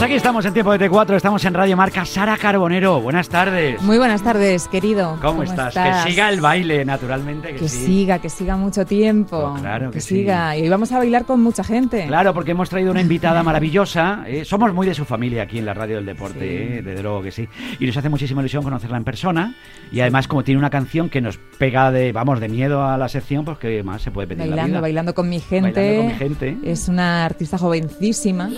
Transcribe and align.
Pues 0.00 0.08
aquí 0.08 0.16
estamos 0.16 0.46
en 0.46 0.54
tiempo 0.54 0.72
de 0.72 0.88
T4, 0.88 1.16
estamos 1.16 1.44
en 1.44 1.52
Radio 1.52 1.76
Marca. 1.76 2.06
Sara 2.06 2.38
Carbonero, 2.38 3.02
buenas 3.02 3.28
tardes. 3.28 3.82
Muy 3.82 3.98
buenas 3.98 4.22
tardes, 4.22 4.66
querido. 4.66 5.18
¿Cómo, 5.20 5.42
estás? 5.42 5.74
Que 5.74 6.10
siga 6.10 6.30
el 6.30 6.40
baile, 6.40 6.86
naturalmente. 6.86 7.54
Que, 7.54 7.68
siga, 7.68 8.18
que 8.18 8.30
siga 8.30 8.56
mucho 8.56 8.86
tiempo. 8.86 9.36
Oh, 9.36 9.60
claro 9.60 9.90
que, 9.90 10.00
siga. 10.00 10.56
Y 10.56 10.70
vamos 10.70 10.90
a 10.92 10.96
bailar 10.96 11.26
con 11.26 11.42
mucha 11.42 11.62
gente. 11.62 12.06
Claro, 12.06 12.32
porque 12.32 12.52
hemos 12.52 12.70
traído 12.70 12.92
una 12.92 13.02
invitada 13.02 13.42
maravillosa. 13.42 14.24
¿eh? 14.26 14.46
somos 14.46 14.72
muy 14.72 14.86
de 14.86 14.94
su 14.94 15.04
familia 15.04 15.42
aquí 15.42 15.58
en 15.58 15.66
la 15.66 15.74
Radio 15.74 15.96
del 15.96 16.06
Deporte, 16.06 16.78
¿eh? 16.78 16.82
desde 16.82 17.02
luego 17.02 17.20
que 17.20 17.30
sí. 17.30 17.46
Y 17.78 17.84
nos 17.84 17.94
hace 17.94 18.08
muchísima 18.08 18.40
ilusión 18.40 18.62
conocerla 18.62 18.96
en 18.96 19.04
persona. 19.04 19.54
Y 19.92 20.00
además, 20.00 20.28
como 20.28 20.42
tiene 20.42 20.58
una 20.60 20.70
canción 20.70 21.10
que 21.10 21.20
nos 21.20 21.36
pega 21.36 21.90
de, 21.90 22.12
vamos, 22.12 22.40
de 22.40 22.48
miedo 22.48 22.86
a 22.86 22.96
la 22.96 23.10
sección, 23.10 23.44
pues 23.44 23.58
que 23.58 23.82
más 23.82 24.00
se 24.00 24.10
puede 24.10 24.28
pedir 24.28 24.48
bailando, 24.48 24.62
la 24.62 24.66
vida. 24.66 24.80
Bailando 24.80 25.14
con 25.14 25.28
mi 25.28 25.40
gente. 25.40 25.72
Bailando 25.72 26.00
con 26.00 26.06
mi 26.06 26.14
gente. 26.14 26.56
Es 26.64 26.88
una 26.88 27.26
artista 27.26 27.58
jovencísima. 27.58 28.48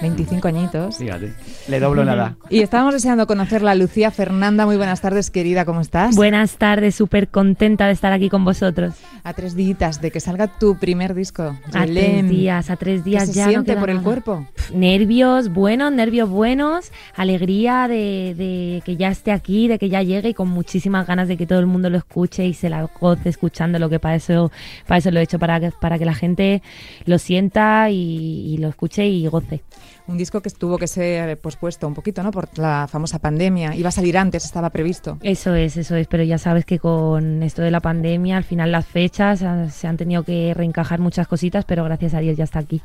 25 0.00 0.48
añitos. 0.48 0.96
Fíjate, 0.96 1.32
le 1.68 1.80
doblo 1.80 2.04
nada. 2.04 2.36
Y 2.50 2.60
estábamos 2.60 2.94
deseando 2.94 3.26
conocerla, 3.26 3.74
Lucía 3.74 4.10
Fernanda. 4.10 4.64
Muy 4.64 4.76
buenas 4.76 5.00
tardes, 5.00 5.30
querida, 5.30 5.64
¿cómo 5.64 5.80
estás? 5.80 6.14
Buenas 6.14 6.56
tardes, 6.56 6.94
súper 6.94 7.28
contenta 7.28 7.86
de 7.86 7.92
estar 7.92 8.12
aquí 8.12 8.28
con 8.28 8.44
vosotros. 8.44 8.94
A 9.24 9.32
tres 9.32 9.56
días 9.56 10.00
de 10.00 10.10
que 10.10 10.20
salga 10.20 10.46
tu 10.58 10.78
primer 10.78 11.14
disco. 11.14 11.56
A 11.72 11.86
tres 11.86 12.28
días, 12.28 12.70
a 12.70 12.76
tres 12.76 13.04
días 13.04 13.28
¿Qué 13.28 13.34
ya. 13.34 13.44
Se 13.44 13.50
siente 13.50 13.76
por 13.76 13.90
el 13.90 14.00
cuerpo? 14.00 14.46
Nervios 14.72 15.48
buenos, 15.48 15.92
nervios 15.92 16.28
buenos, 16.28 16.92
alegría 17.16 17.88
de, 17.88 18.34
de, 18.36 18.82
que 18.84 18.96
ya 18.96 19.08
esté 19.08 19.32
aquí, 19.32 19.68
de 19.68 19.78
que 19.78 19.88
ya 19.88 20.02
llegue 20.02 20.30
y 20.30 20.34
con 20.34 20.48
muchísimas 20.48 21.06
ganas 21.06 21.28
de 21.28 21.36
que 21.36 21.46
todo 21.46 21.58
el 21.58 21.66
mundo 21.66 21.90
lo 21.90 21.98
escuche 21.98 22.46
y 22.46 22.54
se 22.54 22.68
la 22.68 22.88
goce 23.00 23.28
escuchando 23.28 23.78
lo 23.78 23.88
que 23.88 23.98
para 23.98 24.14
eso, 24.14 24.52
para 24.86 24.98
eso 24.98 25.10
lo 25.10 25.20
he 25.20 25.22
hecho, 25.24 25.38
para 25.38 25.58
que, 25.60 25.72
para 25.72 25.98
que 25.98 26.04
la 26.04 26.14
gente 26.14 26.62
lo 27.04 27.18
sienta 27.18 27.90
y, 27.90 28.54
y 28.54 28.58
lo 28.58 28.68
escuche 28.68 29.06
y 29.06 29.26
goce. 29.26 29.62
Un 30.08 30.16
disco 30.16 30.40
que 30.40 30.48
tuvo 30.50 30.78
que 30.78 30.86
ser 30.86 31.38
pospuesto 31.38 31.86
un 31.86 31.94
poquito, 31.94 32.22
¿no? 32.22 32.30
Por 32.30 32.48
la 32.58 32.88
famosa 32.90 33.18
pandemia. 33.18 33.74
Iba 33.74 33.90
a 33.90 33.92
salir 33.92 34.16
antes, 34.16 34.44
estaba 34.44 34.70
previsto. 34.70 35.18
Eso 35.22 35.54
es, 35.54 35.76
eso 35.76 35.96
es. 35.96 36.06
Pero 36.06 36.24
ya 36.24 36.38
sabes 36.38 36.64
que 36.64 36.78
con 36.78 37.42
esto 37.42 37.60
de 37.60 37.70
la 37.70 37.80
pandemia, 37.80 38.38
al 38.38 38.44
final 38.44 38.72
las 38.72 38.86
fechas 38.86 39.44
se 39.70 39.86
han 39.86 39.96
tenido 39.98 40.22
que 40.22 40.54
reencajar 40.54 40.98
muchas 40.98 41.28
cositas, 41.28 41.66
pero 41.66 41.84
gracias 41.84 42.14
a 42.14 42.20
Dios 42.20 42.36
ya 42.38 42.44
está 42.44 42.58
aquí. 42.58 42.80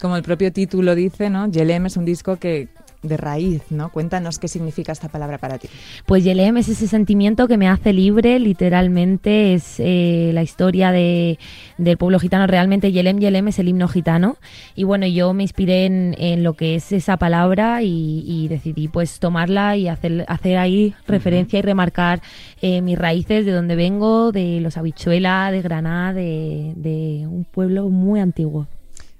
Como 0.00 0.16
el 0.16 0.22
propio 0.22 0.52
título 0.52 0.94
dice, 0.94 1.28
¿no? 1.28 1.48
Yelem 1.48 1.86
es 1.86 1.96
un 1.98 2.06
disco 2.06 2.36
que 2.36 2.68
de 3.04 3.16
raíz, 3.16 3.62
¿no? 3.70 3.90
Cuéntanos 3.90 4.38
qué 4.38 4.48
significa 4.48 4.92
esta 4.92 5.08
palabra 5.08 5.38
para 5.38 5.58
ti. 5.58 5.68
Pues 6.06 6.24
Yelem 6.24 6.56
es 6.56 6.68
ese 6.68 6.88
sentimiento 6.88 7.46
que 7.46 7.56
me 7.56 7.68
hace 7.68 7.92
libre, 7.92 8.38
literalmente 8.38 9.54
es 9.54 9.76
eh, 9.78 10.30
la 10.32 10.42
historia 10.42 10.90
de, 10.90 11.38
del 11.78 11.96
pueblo 11.96 12.18
gitano. 12.18 12.46
Realmente 12.46 12.92
Yelem 12.92 13.18
Yelem 13.18 13.48
es 13.48 13.58
el 13.58 13.68
himno 13.68 13.88
gitano 13.88 14.36
y 14.74 14.84
bueno, 14.84 15.06
yo 15.06 15.32
me 15.32 15.42
inspiré 15.42 15.86
en, 15.86 16.14
en 16.18 16.42
lo 16.42 16.54
que 16.54 16.76
es 16.76 16.92
esa 16.92 17.16
palabra 17.16 17.82
y, 17.82 18.24
y, 18.26 18.48
decidí 18.48 18.88
pues 18.88 19.18
tomarla 19.18 19.76
y 19.76 19.88
hacer, 19.88 20.24
hacer 20.28 20.56
ahí 20.56 20.94
referencia 21.06 21.58
y 21.58 21.62
remarcar 21.62 22.22
eh, 22.62 22.80
mis 22.80 22.98
raíces, 22.98 23.46
de 23.46 23.52
donde 23.52 23.76
vengo, 23.76 24.32
de 24.32 24.60
los 24.60 24.76
habichuela, 24.76 25.50
de 25.50 25.62
Granada, 25.62 26.12
de, 26.12 26.72
de 26.76 27.26
un 27.26 27.44
pueblo 27.44 27.88
muy 27.88 28.20
antiguo. 28.20 28.66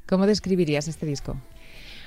¿Cómo 0.06 0.26
describirías 0.26 0.88
este 0.88 1.06
disco? 1.06 1.36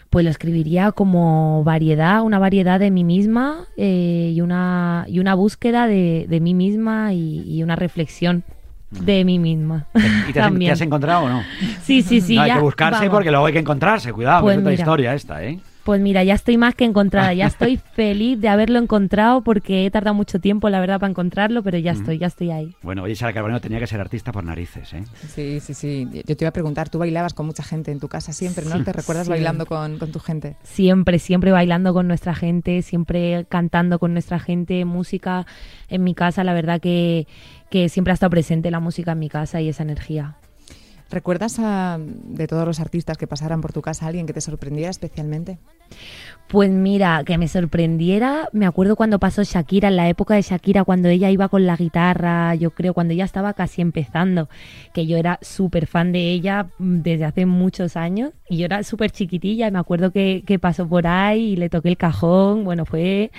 Pues 0.09 0.23
lo 0.23 0.31
escribiría 0.31 0.91
como 0.91 1.63
variedad, 1.63 2.21
una 2.21 2.39
variedad 2.39 2.79
de 2.79 2.91
mí 2.91 3.03
misma 3.03 3.65
eh, 3.77 4.31
y, 4.33 4.41
una, 4.41 5.05
y 5.07 5.19
una 5.19 5.35
búsqueda 5.35 5.87
de, 5.87 6.25
de 6.29 6.39
mí 6.39 6.53
misma 6.53 7.13
y, 7.13 7.43
y, 7.45 7.63
una 7.63 7.75
reflexión 7.75 8.43
de 8.89 9.25
mí 9.25 9.39
misma. 9.39 9.87
¿Y 10.29 10.33
te 10.33 10.39
has, 10.39 10.53
¿te 10.53 10.71
has 10.71 10.81
encontrado 10.81 11.25
o 11.25 11.29
no? 11.29 11.43
Sí, 11.83 12.01
sí, 12.01 12.21
sí. 12.21 12.35
No, 12.35 12.41
hay 12.43 12.49
ya, 12.49 12.55
que 12.55 12.61
buscarse 12.61 12.99
vamos. 12.99 13.15
porque 13.15 13.31
luego 13.31 13.45
hay 13.45 13.53
que 13.53 13.59
encontrarse, 13.59 14.13
cuidado, 14.13 14.43
Pues 14.43 14.55
que 14.55 14.59
es 14.59 14.63
otra 14.63 14.73
historia 14.73 15.13
esta, 15.13 15.43
¿eh? 15.43 15.59
Pues 15.87 16.01
mira, 16.01 16.21
ya 16.25 16.33
estoy 16.33 16.57
más 16.57 16.75
que 16.75 16.83
encontrada, 16.83 17.33
ya 17.33 17.45
estoy 17.47 17.77
feliz 17.77 18.41
de 18.41 18.49
haberlo 18.49 18.77
encontrado 18.77 19.41
porque 19.41 19.85
he 19.85 19.89
tardado 19.89 20.13
mucho 20.13 20.37
tiempo, 20.41 20.69
la 20.69 20.81
verdad, 20.81 20.99
para 20.99 21.09
encontrarlo, 21.11 21.63
pero 21.63 21.77
ya 21.77 21.93
estoy, 21.93 22.17
ya 22.17 22.27
estoy 22.27 22.51
ahí. 22.51 22.75
Bueno, 22.83 23.03
oye, 23.03 23.15
Sara 23.15 23.31
Carbonero 23.31 23.61
tenía 23.61 23.79
que 23.79 23.87
ser 23.87 24.01
artista 24.01 24.33
por 24.33 24.43
narices, 24.43 24.91
¿eh? 24.91 25.05
Sí, 25.33 25.61
sí, 25.61 25.73
sí. 25.73 26.05
Yo 26.25 26.35
te 26.35 26.43
iba 26.43 26.49
a 26.49 26.51
preguntar, 26.51 26.89
tú 26.89 26.99
bailabas 26.99 27.33
con 27.33 27.45
mucha 27.45 27.63
gente 27.63 27.93
en 27.93 28.01
tu 28.01 28.09
casa 28.09 28.33
siempre, 28.33 28.65
¿no? 28.65 28.83
¿Te 28.83 28.91
recuerdas 28.91 29.27
Sí. 29.27 29.29
bailando 29.29 29.65
con, 29.65 29.97
con 29.97 30.11
tu 30.11 30.19
gente? 30.19 30.57
Siempre, 30.63 31.19
siempre 31.19 31.53
bailando 31.53 31.93
con 31.93 32.05
nuestra 32.05 32.35
gente, 32.35 32.81
siempre 32.81 33.45
cantando 33.47 33.97
con 33.97 34.11
nuestra 34.11 34.39
gente, 34.39 34.83
música 34.83 35.45
en 35.87 36.03
mi 36.03 36.13
casa, 36.13 36.43
la 36.43 36.53
verdad 36.53 36.81
que, 36.81 37.27
que 37.69 37.87
siempre 37.87 38.11
ha 38.11 38.15
estado 38.15 38.29
presente 38.31 38.71
la 38.71 38.81
música 38.81 39.13
en 39.13 39.19
mi 39.19 39.29
casa 39.29 39.61
y 39.61 39.69
esa 39.69 39.83
energía. 39.83 40.35
¿Recuerdas 41.09 41.57
a, 41.59 41.97
de 42.01 42.47
todos 42.47 42.65
los 42.67 42.81
artistas 42.81 43.17
que 43.17 43.27
pasaran 43.27 43.61
por 43.61 43.71
tu 43.71 43.81
casa 43.81 44.03
a 44.03 44.07
alguien 44.09 44.25
que 44.25 44.33
te 44.33 44.41
sorprendiera 44.41 44.89
especialmente? 44.89 45.57
Pues 46.47 46.69
mira, 46.71 47.23
que 47.25 47.37
me 47.37 47.49
sorprendiera, 47.49 48.47
me 48.53 48.65
acuerdo 48.65 48.95
cuando 48.95 49.19
pasó 49.19 49.43
Shakira, 49.43 49.89
en 49.89 49.97
la 49.97 50.07
época 50.07 50.33
de 50.33 50.41
Shakira, 50.41 50.85
cuando 50.85 51.09
ella 51.09 51.29
iba 51.29 51.49
con 51.49 51.65
la 51.65 51.75
guitarra, 51.75 52.55
yo 52.55 52.71
creo, 52.71 52.93
cuando 52.93 53.13
ella 53.13 53.25
estaba 53.25 53.53
casi 53.53 53.81
empezando, 53.81 54.47
que 54.93 55.05
yo 55.05 55.17
era 55.17 55.39
súper 55.41 55.87
fan 55.87 56.13
de 56.13 56.31
ella 56.31 56.67
mm, 56.79 56.99
desde 57.01 57.25
hace 57.25 57.45
muchos 57.45 57.97
años, 57.97 58.31
y 58.49 58.59
yo 58.59 58.65
era 58.65 58.83
súper 58.83 59.11
chiquitilla, 59.11 59.67
y 59.67 59.71
me 59.71 59.79
acuerdo 59.79 60.11
que, 60.11 60.43
que 60.45 60.57
pasó 60.57 60.87
por 60.87 61.05
ahí 61.05 61.51
y 61.51 61.55
le 61.57 61.69
toqué 61.69 61.89
el 61.89 61.97
cajón, 61.97 62.63
bueno, 62.63 62.85
fue, 62.85 63.29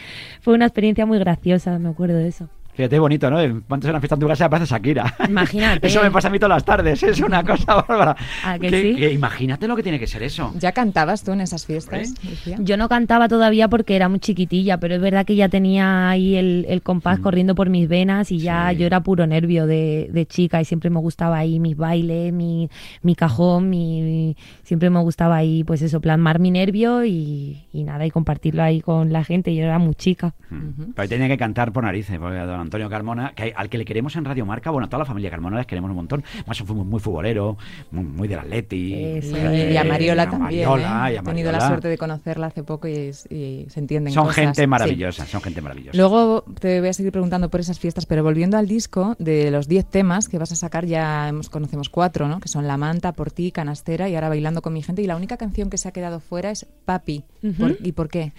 fue 0.42 0.52
una 0.52 0.66
experiencia 0.66 1.06
muy 1.06 1.18
graciosa, 1.18 1.78
me 1.78 1.88
acuerdo 1.88 2.16
de 2.18 2.28
eso. 2.28 2.50
Fíjate, 2.78 2.96
bonito, 3.00 3.28
¿no? 3.28 3.38
Cuando 3.66 3.86
se 3.86 3.90
una 3.90 3.98
fiesta 3.98 4.14
en 4.14 4.20
tu 4.20 4.28
casa 4.28 4.44
aparece 4.44 4.72
Shakira. 4.72 5.12
Imagínate. 5.28 5.84
Eso 5.88 6.00
me 6.00 6.12
pasa 6.12 6.28
a 6.28 6.30
mí 6.30 6.38
todas 6.38 6.54
las 6.54 6.64
tardes, 6.64 7.02
es 7.02 7.20
una 7.20 7.42
cosa 7.42 7.74
bárbara. 7.74 8.16
¿A 8.44 8.56
que 8.56 8.70
sí? 8.70 8.94
que 8.94 9.12
imagínate 9.12 9.66
lo 9.66 9.74
que 9.74 9.82
tiene 9.82 9.98
que 9.98 10.06
ser 10.06 10.22
eso. 10.22 10.52
¿Ya 10.56 10.70
cantabas 10.70 11.24
tú 11.24 11.32
en 11.32 11.40
esas 11.40 11.66
fiestas? 11.66 12.14
Yo 12.60 12.76
no 12.76 12.88
cantaba 12.88 13.26
todavía 13.26 13.66
porque 13.66 13.96
era 13.96 14.08
muy 14.08 14.20
chiquitilla, 14.20 14.78
pero 14.78 14.94
es 14.94 15.00
verdad 15.00 15.26
que 15.26 15.34
ya 15.34 15.48
tenía 15.48 16.08
ahí 16.08 16.36
el, 16.36 16.66
el 16.68 16.80
compás 16.82 17.18
Mm. 17.18 17.22
corriendo 17.22 17.54
por 17.56 17.68
mis 17.68 17.88
venas 17.88 18.30
y 18.30 18.38
ya 18.38 18.70
Sí. 18.70 18.76
yo 18.76 18.86
era 18.86 19.00
puro 19.02 19.26
nervio 19.26 19.66
de, 19.66 20.08
de 20.12 20.26
chica 20.26 20.60
y 20.60 20.64
siempre 20.64 20.88
me 20.88 21.00
gustaba 21.00 21.36
ahí 21.38 21.58
mis 21.58 21.76
bailes, 21.76 22.32
mi, 22.32 22.70
mi 23.02 23.16
cajón, 23.16 23.68
mi, 23.70 24.36
siempre 24.62 24.88
me 24.88 25.00
gustaba 25.00 25.34
ahí 25.34 25.64
pues 25.64 25.82
eso, 25.82 26.00
plasmar 26.00 26.38
mi 26.38 26.52
nervio 26.52 27.04
y, 27.04 27.64
y 27.72 27.82
nada, 27.82 28.06
y 28.06 28.12
compartirlo 28.12 28.62
ahí 28.62 28.80
con 28.82 29.12
la 29.12 29.24
gente. 29.24 29.52
Yo 29.52 29.64
era 29.64 29.80
muy 29.80 29.96
chica. 29.96 30.34
Mm. 30.50 30.92
Pero 30.94 31.08
tenía 31.08 31.26
que 31.28 31.36
cantar 31.38 31.72
por 31.72 31.82
narices, 31.82 32.18
porque 32.20 32.38
Antonio 32.68 32.88
Carmona, 32.88 33.32
que 33.34 33.44
hay- 33.44 33.52
al 33.56 33.68
que 33.68 33.78
le 33.78 33.84
queremos 33.84 34.14
en 34.16 34.24
Radio 34.24 34.46
Marca, 34.46 34.70
bueno, 34.70 34.86
a 34.86 34.88
toda 34.88 35.00
la 35.00 35.04
familia 35.04 35.30
Carmona 35.30 35.56
les 35.56 35.66
queremos 35.66 35.90
un 35.90 35.96
montón. 35.96 36.22
Más 36.46 36.58
fue 36.58 36.76
muy, 36.76 36.84
muy 36.84 37.00
futbolero, 37.00 37.56
muy, 37.90 38.04
muy 38.04 38.28
del 38.28 38.38
Atleti. 38.38 38.94
Y, 38.94 39.76
a 39.76 39.84
Mariola 39.84 40.22
a 40.24 40.30
también. 40.30 40.64
Mariola, 40.68 41.10
¿eh? 41.10 41.14
y 41.14 41.16
a 41.16 41.20
He 41.20 41.22
tenido 41.22 41.50
la 41.50 41.58
Mariola. 41.58 41.68
suerte 41.68 41.88
de 41.88 41.98
conocerla 41.98 42.46
hace 42.48 42.62
poco 42.62 42.88
y, 42.88 42.92
es- 42.94 43.26
y 43.30 43.66
se 43.68 43.80
entienden 43.80 44.12
Son 44.12 44.24
cosas. 44.24 44.36
gente 44.36 44.62
Sí. 44.62 44.66
maravillosa, 44.66 45.26
son 45.26 45.40
gente 45.40 45.60
maravillosa. 45.60 45.96
Luego 45.96 46.44
te 46.60 46.80
voy 46.80 46.88
a 46.88 46.92
seguir 46.92 47.12
preguntando 47.12 47.48
por 47.48 47.60
esas 47.60 47.78
fiestas, 47.78 48.06
pero 48.06 48.22
volviendo 48.22 48.56
al 48.56 48.66
disco, 48.68 49.16
de 49.18 49.50
los 49.50 49.68
10 49.68 49.86
temas 49.86 50.28
que 50.28 50.38
vas 50.38 50.52
a 50.52 50.56
sacar, 50.56 50.84
ya 50.86 51.28
hemos, 51.28 51.48
conocemos 51.48 51.88
cuatro, 51.88 52.28
¿no? 52.28 52.40
Que 52.40 52.48
son 52.48 52.66
La 52.66 52.76
Manta, 52.76 53.12
Por 53.12 53.30
ti, 53.30 53.50
Canastera 53.52 54.08
y 54.08 54.14
ahora 54.14 54.28
Bailando 54.28 54.62
con 54.62 54.72
mi 54.72 54.82
gente. 54.82 55.02
Y 55.02 55.06
la 55.06 55.16
única 55.16 55.36
canción 55.36 55.70
que 55.70 55.78
se 55.78 55.88
ha 55.88 55.92
quedado 55.92 56.20
fuera 56.20 56.50
es 56.50 56.66
Papi. 56.84 57.24
¿Por- 57.58 57.78
¿Y 57.82 57.92
por 57.92 58.08
qué? 58.08 58.32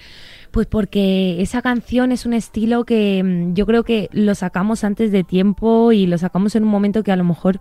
Pues 0.51 0.67
porque 0.67 1.41
esa 1.41 1.61
canción 1.61 2.11
es 2.11 2.25
un 2.25 2.33
estilo 2.33 2.83
que 2.85 3.23
mm, 3.23 3.53
yo 3.53 3.65
creo 3.65 3.83
que 3.83 4.09
lo 4.19 4.35
sacamos 4.35 4.83
antes 4.83 5.11
de 5.11 5.23
tiempo 5.23 5.91
y 5.91 6.05
lo 6.05 6.17
sacamos 6.17 6.55
en 6.55 6.63
un 6.63 6.69
momento 6.69 7.03
que 7.03 7.11
a 7.11 7.15
lo 7.15 7.23
mejor 7.23 7.59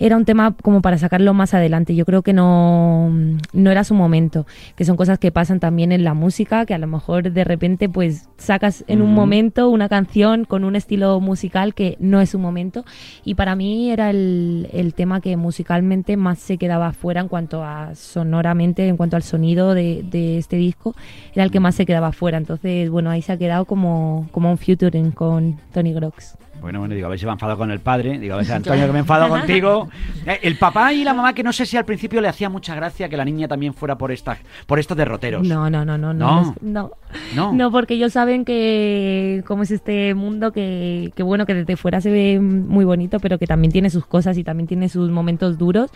era 0.00 0.16
un 0.16 0.24
tema 0.24 0.56
como 0.62 0.80
para 0.80 0.98
sacarlo 0.98 1.34
más 1.34 1.52
adelante. 1.54 1.94
Yo 1.94 2.06
creo 2.06 2.22
que 2.22 2.32
no, 2.32 3.10
no 3.52 3.70
era 3.70 3.84
su 3.84 3.94
momento, 3.94 4.46
que 4.74 4.84
son 4.86 4.96
cosas 4.96 5.18
que 5.18 5.30
pasan 5.30 5.60
también 5.60 5.92
en 5.92 6.04
la 6.04 6.14
música, 6.14 6.64
que 6.64 6.74
a 6.74 6.78
lo 6.78 6.86
mejor 6.86 7.30
de 7.30 7.44
repente 7.44 7.88
pues 7.88 8.28
sacas 8.38 8.82
en 8.88 9.02
un 9.02 9.14
momento 9.14 9.68
una 9.68 9.90
canción 9.90 10.46
con 10.46 10.64
un 10.64 10.74
estilo 10.74 11.20
musical 11.20 11.74
que 11.74 11.96
no 12.00 12.20
es 12.20 12.30
su 12.30 12.38
momento. 12.38 12.84
Y 13.24 13.34
para 13.34 13.54
mí 13.54 13.90
era 13.90 14.08
el, 14.08 14.68
el 14.72 14.94
tema 14.94 15.20
que 15.20 15.36
musicalmente 15.36 16.16
más 16.16 16.38
se 16.38 16.56
quedaba 16.56 16.92
fuera 16.92 17.20
en 17.20 17.28
cuanto 17.28 17.62
a 17.62 17.94
sonoramente, 17.94 18.88
en 18.88 18.96
cuanto 18.96 19.16
al 19.16 19.22
sonido 19.22 19.74
de, 19.74 20.02
de 20.10 20.38
este 20.38 20.56
disco, 20.56 20.94
era 21.34 21.44
el 21.44 21.50
que 21.50 21.60
más 21.60 21.74
se 21.74 21.84
quedaba 21.84 22.12
fuera. 22.12 22.38
Entonces, 22.38 22.88
bueno, 22.88 23.10
ahí 23.10 23.20
se 23.20 23.32
ha 23.32 23.36
quedado 23.36 23.66
como, 23.66 24.28
como 24.32 24.50
un 24.50 24.56
featuring 24.56 25.10
con 25.10 25.58
Tony 25.72 25.92
Grox. 25.92 26.38
Bueno, 26.60 26.78
bueno, 26.80 26.94
digo, 26.94 27.06
a 27.06 27.10
ver 27.10 27.18
si 27.18 27.24
me 27.24 27.30
ha 27.30 27.34
enfadado 27.34 27.58
con 27.58 27.70
el 27.70 27.80
padre. 27.80 28.18
Digo, 28.18 28.34
a 28.34 28.36
ver 28.38 28.46
si 28.46 28.52
Antonio 28.60 28.86
que 28.86 28.92
me 28.92 28.98
enfado 29.00 29.28
contigo. 29.28 29.88
Eh, 30.26 30.38
El 30.42 30.56
papá 30.58 30.92
y 30.92 31.04
la 31.04 31.14
mamá 31.14 31.32
que 31.32 31.42
no 31.42 31.52
sé 31.52 31.66
si 31.66 31.76
al 31.76 31.84
principio 31.84 32.20
le 32.20 32.28
hacía 32.28 32.48
mucha 32.48 32.74
gracia 32.74 33.08
que 33.08 33.16
la 33.16 33.24
niña 33.24 33.48
también 33.48 33.74
fuera 33.74 33.96
por 33.96 34.12
estas, 34.12 34.38
por 34.66 34.78
estos 34.78 34.96
derroteros. 34.96 35.46
No, 35.46 35.70
no, 35.70 35.84
no, 35.84 35.96
no, 35.96 36.12
No. 36.12 36.42
no, 36.42 36.54
no, 36.60 36.90
No. 37.34 37.52
no, 37.52 37.70
porque 37.70 37.94
ellos 37.94 38.12
saben 38.12 38.44
que 38.44 39.42
cómo 39.46 39.62
es 39.62 39.70
este 39.70 40.14
mundo 40.14 40.52
que, 40.52 41.12
que 41.16 41.22
bueno 41.22 41.46
que 41.46 41.54
desde 41.54 41.76
fuera 41.76 42.00
se 42.00 42.10
ve 42.10 42.38
muy 42.40 42.84
bonito, 42.84 43.18
pero 43.20 43.38
que 43.38 43.46
también 43.46 43.72
tiene 43.72 43.90
sus 43.90 44.06
cosas 44.06 44.36
y 44.38 44.44
también 44.44 44.66
tiene 44.66 44.88
sus 44.88 45.10
momentos 45.10 45.56
duros. 45.58 45.90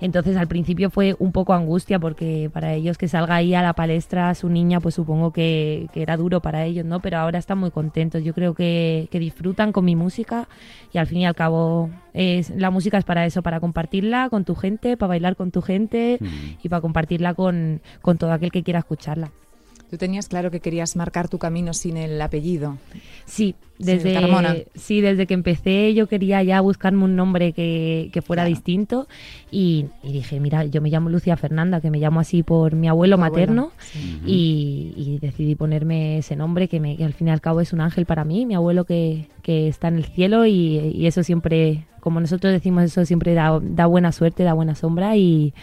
Entonces 0.00 0.36
al 0.36 0.46
principio 0.46 0.90
fue 0.90 1.16
un 1.18 1.32
poco 1.32 1.54
angustia 1.54 1.98
porque 1.98 2.50
para 2.52 2.72
ellos 2.72 2.98
que 2.98 3.08
salga 3.08 3.34
ahí 3.36 3.54
a 3.54 3.62
la 3.62 3.72
palestra 3.72 4.34
su 4.34 4.48
niña, 4.48 4.80
pues 4.80 4.94
supongo 4.94 5.32
que, 5.32 5.88
que 5.92 6.02
era 6.02 6.16
duro 6.16 6.40
para 6.40 6.64
ellos, 6.64 6.84
¿no? 6.84 7.00
Pero 7.00 7.18
ahora 7.18 7.38
están 7.38 7.58
muy 7.58 7.70
contentos. 7.72 8.22
Yo 8.22 8.32
creo 8.32 8.54
que, 8.54 9.08
que 9.10 9.18
disfrutan 9.18 9.72
con 9.72 9.84
mi 9.84 9.96
música 9.96 10.07
y 10.92 10.98
al 10.98 11.06
fin 11.06 11.18
y 11.18 11.26
al 11.26 11.34
cabo 11.34 11.90
es, 12.14 12.50
la 12.50 12.70
música 12.70 12.98
es 12.98 13.04
para 13.04 13.26
eso, 13.26 13.42
para 13.42 13.60
compartirla 13.60 14.28
con 14.30 14.44
tu 14.44 14.54
gente, 14.54 14.96
para 14.96 15.08
bailar 15.08 15.36
con 15.36 15.50
tu 15.50 15.62
gente 15.62 16.18
Mm. 16.20 16.26
y 16.62 16.68
para 16.68 16.80
compartirla 16.80 17.34
con, 17.34 17.80
con 18.02 18.18
todo 18.18 18.32
aquel 18.32 18.50
que 18.50 18.62
quiera 18.62 18.80
escucharla. 18.80 19.30
Tú 19.90 19.96
tenías 19.96 20.28
claro 20.28 20.50
que 20.50 20.60
querías 20.60 20.96
marcar 20.96 21.28
tu 21.28 21.38
camino 21.38 21.72
sin 21.72 21.96
el 21.96 22.20
apellido. 22.20 22.76
Sí, 23.24 23.54
desde, 23.78 24.12
Carmona. 24.12 24.56
sí, 24.74 25.00
desde 25.00 25.26
que 25.26 25.34
empecé 25.34 25.94
yo 25.94 26.08
quería 26.08 26.42
ya 26.42 26.60
buscarme 26.60 27.04
un 27.04 27.14
nombre 27.16 27.52
que, 27.52 28.10
que 28.12 28.20
fuera 28.22 28.42
Claro. 28.42 28.54
distinto 28.54 29.08
y, 29.50 29.86
y 30.02 30.12
dije, 30.12 30.40
mira, 30.40 30.64
yo 30.64 30.80
me 30.82 30.90
llamo 30.90 31.08
Lucia 31.10 31.36
Fernanda, 31.36 31.80
que 31.80 31.90
me 31.90 31.98
llamo 31.98 32.20
así 32.20 32.42
por 32.42 32.74
mi 32.74 32.88
abuelo 32.88 33.16
Tu 33.16 33.20
materno 33.20 33.72
sí. 33.78 34.20
y, 34.26 34.92
y 34.96 35.18
decidí 35.20 35.54
ponerme 35.54 36.18
ese 36.18 36.36
nombre 36.36 36.68
que, 36.68 36.80
me, 36.80 36.96
que 36.96 37.04
al 37.04 37.12
fin 37.14 37.28
y 37.28 37.30
al 37.30 37.40
cabo 37.40 37.60
es 37.60 37.72
un 37.72 37.80
ángel 37.80 38.04
para 38.04 38.24
mí, 38.24 38.44
mi 38.46 38.54
abuelo 38.54 38.84
que, 38.84 39.28
que 39.42 39.68
está 39.68 39.88
en 39.88 39.96
el 39.96 40.04
cielo 40.04 40.44
y, 40.44 40.78
y 40.94 41.06
eso 41.06 41.22
siempre, 41.22 41.84
como 42.00 42.20
nosotros 42.20 42.52
decimos, 42.52 42.82
eso 42.84 43.04
siempre 43.06 43.32
da, 43.34 43.58
da 43.62 43.86
buena 43.86 44.12
suerte, 44.12 44.42
da 44.42 44.52
buena 44.54 44.74
sombra 44.74 45.16
y... 45.16 45.54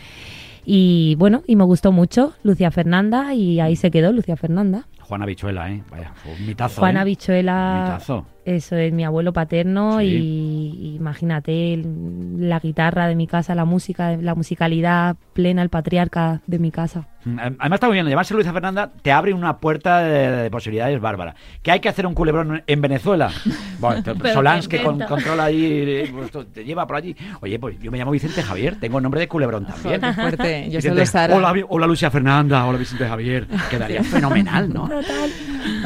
Y 0.65 1.15
bueno, 1.15 1.43
y 1.45 1.55
me 1.55 1.63
gustó 1.63 1.91
mucho 1.91 2.33
Lucia 2.43 2.71
Fernanda 2.71 3.33
y 3.33 3.59
ahí 3.59 3.75
se 3.75 3.91
quedó 3.91 4.11
Lucia 4.11 4.35
Fernanda. 4.35 4.87
Juana 5.05 5.25
Bichuela, 5.25 5.69
¿eh? 5.71 5.83
Vaya, 5.89 6.11
fue 6.15 6.33
un 6.33 6.45
mitazo. 6.45 6.79
Juana 6.81 7.01
¿eh? 7.01 7.05
Bichuela, 7.05 7.83
Mitazo. 7.85 8.25
eso 8.45 8.75
es 8.75 8.91
mi 8.93 9.03
abuelo 9.05 9.33
paterno 9.33 9.99
Sí. 9.99 10.05
y, 10.07 10.95
imagínate 10.95 11.73
el- 11.73 12.49
la 12.49 12.59
guitarra 12.59 13.07
de 13.07 13.15
mi 13.15 13.27
casa, 13.27 13.55
la 13.55 13.65
música, 13.65 14.17
la 14.17 14.35
musicalidad 14.35 15.15
plena, 15.33 15.61
el 15.61 15.69
patriarca 15.69 16.41
de 16.47 16.59
mi 16.59 16.71
casa. 16.71 17.07
Mm, 17.25 17.39
Además 17.39 17.71
está 17.77 17.87
muy 17.87 17.95
bien, 17.95 18.07
llamarse 18.07 18.33
Luisa 18.35 18.53
Fernanda 18.53 18.91
te 19.01 19.11
abre 19.11 19.33
una 19.33 19.57
puerta 19.57 19.99
de, 19.99 20.29
de 20.43 20.51
posibilidades 20.51 20.99
bárbara. 21.01 21.33
¿Que 21.63 21.71
hay 21.71 21.79
que 21.79 21.89
hacer 21.89 22.05
un 22.05 22.13
culebrón 22.13 22.63
en 22.65 22.81
Venezuela? 22.81 23.31
Bueno, 23.77 24.01
Solans 24.33 24.69
que 24.69 24.81
con- 24.81 24.99
controla 25.01 25.43
ahí, 25.45 25.65
eh, 25.65 26.13
pues, 26.31 26.47
te 26.53 26.63
lleva 26.63 26.87
por 26.87 26.95
allí. 26.95 27.13
Oye, 27.41 27.59
pues 27.59 27.77
yo 27.81 27.91
me 27.91 27.97
llamo 27.97 28.11
Vicente 28.11 28.41
Javier, 28.41 28.79
tengo 28.79 29.01
nombre 29.01 29.19
de 29.19 29.27
culebrón 29.27 29.65
también. 29.65 29.99
Fuerte. 30.15 30.69
Yo 30.69 30.77
Vicente, 30.77 31.05
Sara. 31.05 31.35
hola, 31.35 31.53
hola 31.67 31.85
Lucia 31.85 32.09
Fernanda, 32.09 32.65
hola 32.65 32.77
Vicente 32.77 33.05
Javier. 33.05 33.45
Quedaría 33.69 34.01
fenomenal, 34.03 34.73
¿no? 34.73 34.89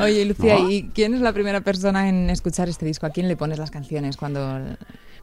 Oye, 0.02 0.26
Lucía, 0.26 0.60
¿No? 0.60 0.70
¿y 0.70 0.84
quién 0.94 1.14
es 1.14 1.22
la 1.22 1.34
primera 1.34 1.62
persona 1.62 2.10
en 2.10 2.30
escuchar 2.30 2.70
este 2.70 2.86
disco? 2.86 3.06
¿A 3.06 3.10
quién 3.12 3.28
le 3.28 3.36
pones 3.36 3.60
las 3.60 3.72
canciones 3.72 4.18
cuando...? 4.18 4.60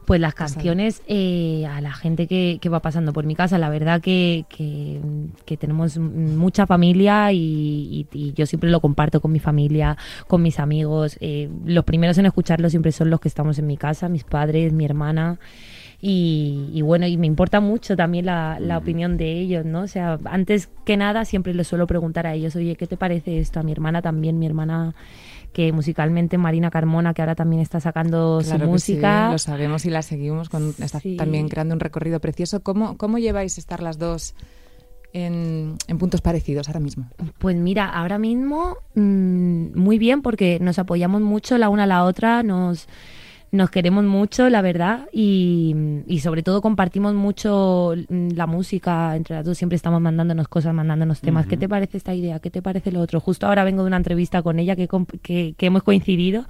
Pues 0.05 0.21
las 0.21 0.35
canciones 0.35 1.01
eh, 1.07 1.65
a 1.69 1.81
la 1.81 1.91
gente 1.91 2.27
que, 2.27 2.59
que 2.61 2.69
va 2.69 2.79
pasando 2.81 3.11
por 3.11 3.25
mi 3.25 3.35
casa, 3.35 3.57
la 3.57 3.67
verdad 3.69 3.99
que, 3.99 4.45
que, 4.47 5.01
que 5.45 5.57
tenemos 5.57 5.97
mucha 5.97 6.65
familia 6.65 7.33
y, 7.33 8.07
y- 8.13 8.17
y 8.17 8.31
yo 8.33 8.45
siempre 8.45 8.69
lo 8.69 8.79
comparto 8.79 9.19
con 9.19 9.33
mi 9.33 9.39
familia, 9.39 9.97
con 10.27 10.41
mis 10.41 10.59
amigos. 10.59 11.17
Eh, 11.19 11.49
los 11.65 11.83
primeros 11.83 12.17
en 12.19 12.25
escucharlo 12.25 12.69
siempre 12.69 12.93
son 12.93 13.09
los 13.09 13.19
que 13.19 13.27
estamos 13.27 13.59
en 13.59 13.67
mi 13.67 13.75
casa, 13.75 14.07
mis 14.07 14.23
padres, 14.23 14.71
mi 14.71 14.85
hermana. 14.85 15.39
Y, 15.99 16.69
y 16.73 16.81
bueno, 16.83 17.07
y 17.07 17.17
me 17.17 17.25
importa 17.25 17.59
mucho 17.59 17.95
también 17.95 18.27
la, 18.27 18.59
la 18.59 18.77
opinión 18.77 19.17
de 19.17 19.31
ellos, 19.31 19.65
¿no? 19.65 19.81
O 19.81 19.87
sea, 19.87 20.19
antes 20.25 20.69
que 20.85 20.95
nada 20.95 21.25
siempre 21.25 21.55
les 21.55 21.67
suelo 21.67 21.87
preguntar 21.87 22.27
a 22.27 22.35
ellos, 22.35 22.55
oye, 22.55 22.75
¿qué 22.75 22.85
te 22.85 22.97
parece 22.97 23.39
esto? 23.39 23.59
A 23.59 23.63
mi 23.63 23.71
hermana 23.71 24.01
también, 24.03 24.37
mi 24.37 24.45
hermana 24.45 24.93
que 25.53 25.71
musicalmente 25.71 26.37
Marina 26.37 26.69
Carmona, 26.69 27.15
que 27.15 27.23
ahora 27.23 27.33
también 27.33 27.63
está 27.63 27.79
sacando 27.79 28.41
Claro 28.43 28.65
su 28.67 28.71
que 28.73 28.79
sí, 28.79 28.91
música. 28.93 29.31
lo 29.31 29.39
sabemos 29.39 29.85
y 29.85 29.89
la 29.89 30.03
seguimos. 30.03 30.49
Con, 30.49 30.69
está 30.79 30.99
Sí. 30.99 31.15
también 31.17 31.49
creando 31.49 31.73
un 31.73 31.79
recorrido 31.79 32.19
precioso. 32.19 32.61
¿Cómo, 32.61 32.95
cómo 32.97 33.17
lleváis 33.17 33.57
estar 33.57 33.81
las 33.81 33.97
dos 33.97 34.35
en, 35.13 35.77
en 35.87 35.97
puntos 35.97 36.21
parecidos 36.21 36.67
ahora 36.67 36.79
mismo? 36.79 37.07
Pues 37.39 37.55
mira, 37.55 37.89
ahora 37.89 38.19
mismo 38.19 38.77
mm, 38.93 39.75
muy 39.79 39.97
bien 39.97 40.21
porque 40.21 40.59
nos 40.61 40.77
apoyamos 40.77 41.21
mucho 41.21 41.57
la 41.57 41.69
una 41.69 41.83
a 41.83 41.87
la 41.87 42.03
otra, 42.03 42.43
nos, 42.43 42.87
nos 43.51 43.69
queremos 43.69 44.03
mucho, 44.03 44.49
la 44.49 44.61
verdad, 44.61 45.07
y, 45.11 45.73
y 46.05 46.19
sobre 46.19 46.43
todo 46.43 46.61
compartimos 46.61 47.13
mucho 47.13 47.93
mm, 48.09 48.29
la 48.35 48.45
música 48.45 49.15
entre 49.15 49.35
las 49.35 49.45
dos, 49.45 49.57
siempre 49.57 49.75
estamos 49.75 50.01
mandándonos 50.01 50.47
cosas, 50.47 50.73
mandándonos 50.73 51.21
temas. 51.21 51.47
¿Qué 51.47 51.55
te 51.55 51.69
parece 51.69 51.97
esta 51.97 52.13
idea? 52.13 52.39
¿Qué 52.39 52.49
te 52.49 52.61
parece 52.61 52.91
lo 52.91 52.99
otro? 52.99 53.19
Justo 53.19 53.47
ahora 53.47 53.63
vengo 53.63 53.83
de 53.83 53.87
una 53.87 53.97
entrevista 53.97 54.41
con 54.41 54.59
ella 54.59 54.75
que, 54.75 54.87
que, 55.21 55.53
que 55.57 55.65
hemos 55.65 55.83
coincidido 55.83 56.45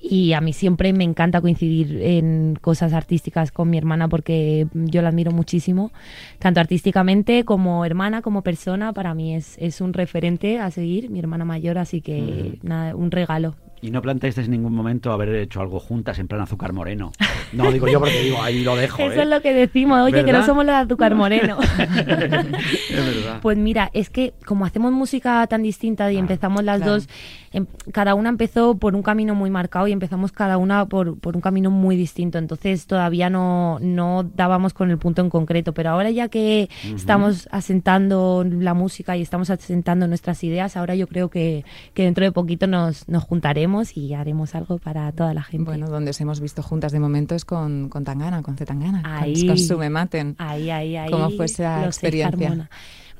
y 0.00 0.34
a 0.34 0.42
mí 0.42 0.52
siempre 0.52 0.92
me 0.92 1.04
encanta 1.04 1.40
coincidir 1.40 2.02
en 2.02 2.58
cosas 2.60 2.92
artísticas 2.92 3.50
con 3.50 3.70
mi 3.70 3.78
hermana 3.78 4.08
porque 4.08 4.66
yo 4.74 5.00
la 5.00 5.08
admiro 5.08 5.32
muchísimo, 5.32 5.92
tanto 6.38 6.60
artísticamente 6.60 7.44
como 7.44 7.86
hermana, 7.86 8.20
como 8.20 8.42
persona. 8.42 8.92
Para 8.92 9.14
mí 9.14 9.34
es, 9.34 9.56
es 9.58 9.80
un 9.80 9.94
referente 9.94 10.58
a 10.58 10.70
seguir, 10.70 11.08
mi 11.08 11.20
hermana 11.20 11.46
mayor, 11.46 11.78
así 11.78 12.02
que 12.02 12.58
nada, 12.62 12.94
un 12.94 13.10
regalo. 13.10 13.54
Y 13.84 13.90
no 13.90 14.00
planteasteis 14.00 14.46
en 14.46 14.52
ningún 14.52 14.74
momento 14.74 15.12
haber 15.12 15.28
hecho 15.34 15.60
algo 15.60 15.78
juntas 15.78 16.18
en 16.18 16.26
plan 16.26 16.40
azúcar 16.40 16.72
moreno. 16.72 17.12
No, 17.52 17.70
digo 17.72 17.86
yo 17.86 18.00
porque 18.00 18.18
digo, 18.22 18.40
ahí 18.42 18.64
lo 18.64 18.76
dejo, 18.76 19.02
Eso 19.02 19.20
¿eh? 19.20 19.22
es 19.24 19.28
lo 19.28 19.42
que 19.42 19.52
decimos, 19.52 20.00
oye, 20.00 20.24
que 20.24 20.32
no 20.32 20.42
somos 20.46 20.64
los 20.64 20.74
de 20.74 20.80
azúcar 20.80 21.14
moreno. 21.22 21.58
Es 21.60 23.06
verdad. 23.06 23.40
Pues 23.42 23.58
mira, 23.58 23.90
es 23.92 24.08
que 24.08 24.32
como 24.46 24.64
hacemos 24.64 24.90
música 24.92 25.46
tan 25.48 25.62
distinta 25.62 26.10
y 26.10 26.14
Claro, 26.14 26.24
empezamos 26.24 26.64
las 26.64 26.78
claro. 26.78 26.92
dos, 26.92 27.08
em- 27.52 27.66
cada 27.92 28.14
una 28.14 28.30
empezó 28.30 28.74
por 28.78 28.94
un 28.94 29.02
camino 29.02 29.34
muy 29.34 29.50
marcado 29.50 29.86
y 29.86 29.92
empezamos 29.92 30.32
cada 30.32 30.56
una 30.56 30.86
por, 30.86 31.18
por 31.18 31.34
un 31.36 31.42
camino 31.42 31.70
muy 31.70 31.94
distinto. 31.96 32.38
Entonces 32.38 32.86
todavía 32.86 33.28
no, 33.28 33.78
no 33.82 34.22
dábamos 34.34 34.72
con 34.72 34.90
el 34.90 34.96
punto 34.96 35.20
en 35.20 35.28
concreto. 35.28 35.74
Pero 35.74 35.90
ahora 35.90 36.10
ya 36.10 36.28
que 36.28 36.70
estamos 36.94 37.48
asentando 37.52 38.46
la 38.48 38.72
música 38.72 39.14
y 39.16 39.20
estamos 39.20 39.50
asentando 39.50 40.06
nuestras 40.08 40.42
ideas, 40.42 40.76
ahora 40.78 40.94
yo 40.94 41.06
creo 41.06 41.28
que, 41.28 41.66
que 41.92 42.04
dentro 42.04 42.24
de 42.24 42.32
poquito 42.32 42.66
nos, 42.66 43.06
nos 43.10 43.24
juntaremos 43.24 43.73
y 43.96 44.14
haremos 44.14 44.54
algo 44.54 44.78
para 44.78 45.10
toda 45.12 45.34
la 45.34 45.42
gente. 45.42 45.64
Bueno, 45.70 45.88
donde 45.88 46.10
os 46.10 46.20
hemos 46.20 46.40
visto 46.40 46.62
juntas 46.62 46.92
de 46.92 47.00
momento 47.00 47.34
es 47.34 47.44
con, 47.44 47.88
con 47.88 48.04
Tangana, 48.04 48.42
con 48.42 48.56
C 48.56 48.64
Tangana, 48.64 49.02
con- 49.02 49.12
Ahí. 49.12 49.46
con 49.46 49.58
Sume 49.58 49.90
Maten. 49.90 50.36
Ahí, 50.38 50.70
ahí, 50.70 50.96
ahí. 50.96 51.10
¿Cómo 51.10 51.30
fue 51.30 51.46
esa 51.46 51.84
experiencia? 51.86 52.68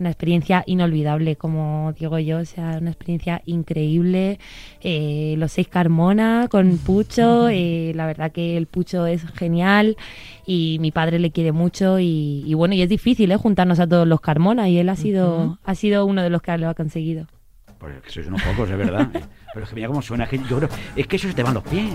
Una 0.00 0.10
experiencia 0.10 0.64
inolvidable, 0.66 1.36
como 1.36 1.94
digo 1.96 2.18
yo, 2.18 2.38
o 2.38 2.44
sea, 2.44 2.78
una 2.80 2.90
experiencia 2.90 3.42
increíble. 3.46 4.40
Eh, 4.80 5.36
los 5.38 5.52
seis 5.52 5.68
Carmona 5.68 6.48
con 6.50 6.78
Pucho, 6.78 7.48
eh, 7.52 7.92
la 7.94 8.04
verdad 8.06 8.32
que 8.32 8.56
el 8.56 8.66
Pucho 8.66 9.06
es 9.06 9.22
genial 9.34 9.96
y 10.46 10.78
mi 10.80 10.90
padre 10.90 11.20
le 11.20 11.30
quiere 11.30 11.52
mucho 11.52 12.00
y, 12.00 12.42
y 12.44 12.54
bueno, 12.54 12.74
y 12.74 12.82
es 12.82 12.88
difícil 12.88 13.30
¿eh? 13.30 13.36
juntarnos 13.36 13.78
a 13.78 13.86
todos 13.86 14.06
los 14.08 14.20
Carmona 14.20 14.68
y 14.68 14.78
él 14.78 14.88
ha 14.88 14.96
sido, 14.96 15.58
ha 15.64 15.74
sido 15.76 16.04
uno 16.06 16.22
de 16.22 16.30
los 16.30 16.42
que 16.42 16.58
lo 16.58 16.68
ha 16.68 16.74
conseguido. 16.74 17.26
Pues 17.78 17.94
es 17.96 18.02
que 18.02 18.10
sois 18.10 18.26
unos 18.26 18.42
pocos, 18.42 18.68
es 18.70 18.76
verdad. 18.78 19.08
Pero 19.54 19.64
es 19.64 19.70
que 19.70 19.76
mira 19.76 19.88
cómo 19.88 20.02
suena. 20.02 20.26
que 20.26 20.38
yo 20.38 20.56
creo, 20.58 20.68
es 20.96 21.06
que 21.06 21.16
eso 21.16 21.28
se 21.28 21.34
te 21.34 21.42
van 21.42 21.54
los 21.54 21.62
pies. 21.62 21.94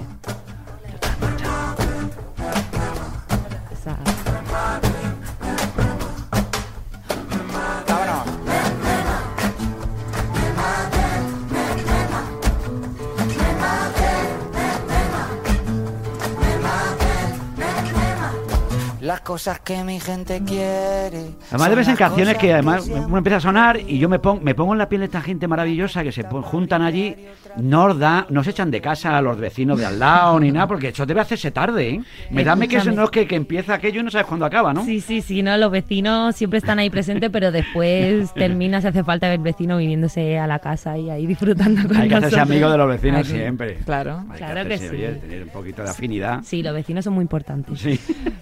Las 19.10 19.22
cosas 19.22 19.60
que 19.62 19.84
mi 19.84 20.00
gente 20.00 20.39
quiere. 20.46 21.32
Además 21.48 21.62
son 21.62 21.70
debes 21.72 21.88
en 21.88 21.94
las 21.94 21.98
canciones 21.98 22.38
que 22.38 22.54
además 22.54 22.88
uno 22.88 23.18
empieza 23.18 23.38
a 23.38 23.39
sonar 23.39 23.80
y 23.80 23.98
yo 23.98 24.08
me 24.08 24.20
pongo, 24.20 24.39
me 24.39 24.54
pongo 24.54 24.74
en 24.74 24.78
la 24.78 24.88
piel 24.88 25.00
de 25.00 25.06
esta 25.06 25.20
gente 25.20 25.48
maravillosa 25.48 26.04
que 26.04 26.12
se 26.12 26.22
juntan 26.22 26.84
allí, 26.84 27.16
no 27.58 27.86
os 27.86 27.98
da, 27.98 28.28
no 28.30 28.44
se 28.44 28.51
echan 28.51 28.70
de 28.70 28.82
casa 28.82 29.18
a 29.18 29.22
los 29.24 29.39
vecinos 29.39 29.80
de 29.80 29.88
al 29.88 29.98
lado 29.98 30.39
ni 30.39 30.51
nada, 30.51 30.68
porque 30.68 30.89
eso 30.89 31.08
debe 31.08 31.22
hacerse 31.22 31.50
tarde, 31.50 31.89
¿eh? 31.89 32.01
Me 32.30 32.44
dame 32.44 32.68
que 32.68 32.78
eso 32.78 32.92
no 32.92 33.06
es 33.06 33.10
que, 33.10 33.25
que 33.25 33.36
empieza 33.36 33.74
aquello 33.74 34.01
y 34.01 34.04
no 34.04 34.12
sabes 34.12 34.28
cuándo 34.28 34.46
acaba, 34.46 34.75
¿no? 34.75 34.86
Sí, 34.86 35.01
sí, 35.01 35.24
sí, 35.24 35.42
no, 35.42 35.58
los 35.58 35.72
vecinos 35.72 36.36
siempre 36.36 36.60
están 36.60 36.78
ahí 36.78 36.92
presentes, 36.92 37.32
pero 37.32 37.51
después 37.51 38.32
termina, 38.36 38.80
se 38.80 38.89
hace 38.89 39.04
falta 39.04 39.34
el 39.34 39.39
vecino 39.39 39.78
viniéndose 39.78 40.38
a 40.38 40.46
la 40.46 40.60
casa 40.60 41.00
y 41.00 41.10
ahí 41.10 41.25
disfrutando 41.25 41.82
con 41.88 41.98
Hay 41.98 42.10
que 42.10 42.13
hacerse 42.13 42.36
nosotros. 42.36 42.51
amigo 42.51 42.70
de 42.70 42.78
los 42.78 42.88
vecinos 42.88 43.25
siempre. 43.25 43.78
Claro. 43.86 44.24
Hay 44.30 44.38
Claro 44.38 44.68
que 44.68 44.75
hacerse, 44.75 44.89
sí. 44.89 45.04
oye, 45.04 45.13
tener 45.16 45.44
un 45.46 45.50
poquito 45.50 45.82
de 45.82 45.89
afinidad. 45.89 46.42
Sí, 46.44 46.62
los 46.62 46.75
vecinos 46.75 47.04
son 47.04 47.16
muy 47.16 47.24
importantes. 47.24 47.80
Sí. 47.80 48.00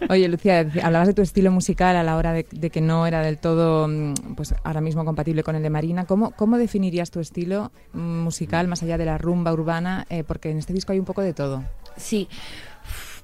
Oye, 0.09 0.27
Lucía, 0.27 0.56
hablabas 0.59 1.07
de 1.07 1.13
tu 1.13 1.21
estilo 1.21 1.51
musical 1.51 1.95
a 1.95 2.03
la 2.03 2.15
hora 2.15 2.33
de, 2.33 2.45
de 2.51 2.69
que 2.69 2.81
no 2.81 3.07
era 3.07 3.21
del 3.21 3.37
todo, 3.37 3.87
mm, 3.87 4.35
pues 4.35 4.53
ahora 4.63 4.81
mismo 4.81 5.05
compatible 5.05 5.43
con 5.43 5.55
el 5.55 5.63
de 5.63 5.69
Marina. 5.69 6.05
¿Cómo, 6.05 6.31
cómo 6.31 6.57
definirías 6.57 7.11
tu 7.11 7.19
estilo 7.19 7.71
mm, 7.93 7.99
musical 7.99 8.67
más 8.67 8.83
allá 8.83 8.97
de 8.97 9.05
la 9.05 9.17
rumba 9.17 9.53
urbana? 9.53 10.05
Eh, 10.09 10.23
porque 10.23 10.49
en 10.49 10.57
este 10.57 10.73
disco 10.73 10.91
hay 10.91 10.99
un 10.99 11.05
poco 11.05 11.21
de 11.21 11.33
todo. 11.33 11.63
Sí. 11.95 12.27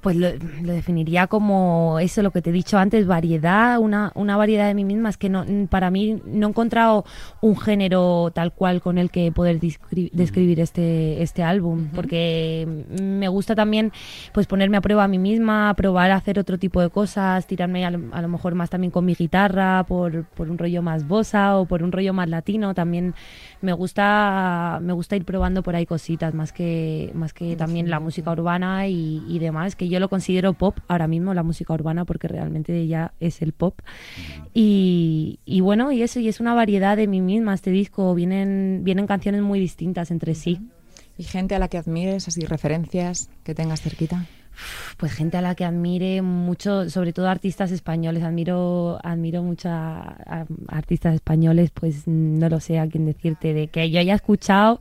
Pues 0.03 0.17
lo, 0.17 0.27
lo 0.61 0.73
definiría 0.73 1.25
como 1.27 1.97
eso, 1.99 2.21
lo 2.21 2.29
que 2.29 2.41
te 2.41 2.51
he 2.51 2.53
dicho 2.53 2.77
antes, 2.77 3.07
variedad, 3.07 3.79
una, 3.79 4.11
una 4.13 4.37
variedad 4.37 4.67
de 4.67 4.75
mí 4.75 4.83
misma. 4.83 5.09
Es 5.09 5.17
que 5.17 5.29
no, 5.29 5.45
para 5.69 5.89
mí 5.89 6.21
no 6.25 6.47
he 6.47 6.49
encontrado 6.49 7.05
un 7.41 7.57
género 7.57 8.29
tal 8.35 8.51
cual 8.51 8.81
con 8.81 8.97
el 8.97 9.09
que 9.09 9.31
poder 9.31 9.59
descri- 9.59 10.11
describir 10.11 10.59
este, 10.59 11.23
este 11.23 11.41
álbum, 11.41 11.87
porque 11.95 12.67
me 13.01 13.27
gusta 13.29 13.55
también 13.55 13.91
pues 14.33 14.45
ponerme 14.45 14.77
a 14.77 14.81
prueba 14.81 15.05
a 15.05 15.07
mí 15.07 15.17
misma, 15.17 15.73
probar 15.75 16.11
a 16.11 16.17
hacer 16.17 16.37
otro 16.37 16.57
tipo 16.57 16.81
de 16.81 16.89
cosas, 16.89 17.47
tirarme 17.47 17.85
a 17.85 17.91
lo, 17.91 18.13
a 18.13 18.21
lo 18.21 18.27
mejor 18.27 18.53
más 18.55 18.69
también 18.69 18.91
con 18.91 19.05
mi 19.05 19.15
guitarra, 19.15 19.85
por, 19.85 20.25
por 20.25 20.49
un 20.49 20.57
rollo 20.57 20.81
más 20.81 21.07
bossa 21.07 21.57
o 21.57 21.65
por 21.65 21.81
un 21.81 21.91
rollo 21.93 22.13
más 22.13 22.27
latino. 22.27 22.73
También 22.73 23.13
me 23.61 23.71
gusta, 23.71 24.79
me 24.81 24.91
gusta 24.91 25.15
ir 25.15 25.23
probando 25.23 25.63
por 25.63 25.75
ahí 25.77 25.85
cositas, 25.85 26.33
más 26.33 26.51
que, 26.51 27.11
más 27.13 27.31
que 27.31 27.55
también 27.55 27.89
la 27.89 28.01
música 28.01 28.31
urbana 28.31 28.87
y, 28.87 29.23
y 29.29 29.39
demás, 29.39 29.77
que 29.77 29.87
yo 29.87 29.92
lo 29.99 30.09
considero 30.09 30.53
pop 30.53 30.77
ahora 30.87 31.07
mismo, 31.07 31.33
la 31.33 31.43
música 31.43 31.73
urbana, 31.73 32.05
porque 32.05 32.27
realmente 32.27 32.87
ya 32.87 33.13
es 33.19 33.41
el 33.41 33.53
pop. 33.53 33.79
Y, 34.53 35.39
y 35.45 35.61
bueno, 35.61 35.91
y 35.91 36.01
eso, 36.01 36.19
y 36.19 36.27
es 36.27 36.39
una 36.39 36.53
variedad 36.53 36.97
de 36.97 37.07
mí 37.07 37.21
misma 37.21 37.53
este 37.53 37.71
disco, 37.71 38.13
vienen, 38.15 38.81
vienen 38.83 39.07
canciones 39.07 39.41
muy 39.41 39.59
distintas 39.59 40.11
entre 40.11 40.35
sí. 40.35 40.59
¿Y 41.17 41.23
gente 41.23 41.55
a 41.55 41.59
la 41.59 41.67
que 41.67 41.77
admires, 41.77 42.27
así 42.27 42.41
referencias 42.45 43.29
que 43.43 43.53
tengas 43.53 43.81
cerquita? 43.81 44.25
Pues 44.97 45.13
gente 45.13 45.37
a 45.37 45.41
la 45.41 45.55
que 45.55 45.65
admire 45.65 46.21
mucho, 46.21 46.89
sobre 46.89 47.13
todo 47.13 47.27
artistas 47.27 47.71
españoles, 47.71 48.23
admiro, 48.23 48.99
admiro 49.03 49.43
mucho 49.43 49.69
a, 49.69 50.45
artistas 50.67 51.15
españoles, 51.15 51.71
pues 51.71 52.07
no 52.07 52.49
lo 52.49 52.59
sé 52.59 52.79
a 52.79 52.87
quién 52.87 53.05
decirte, 53.05 53.53
de 53.53 53.67
que 53.67 53.89
yo 53.89 53.99
haya 53.99 54.15
escuchado, 54.15 54.79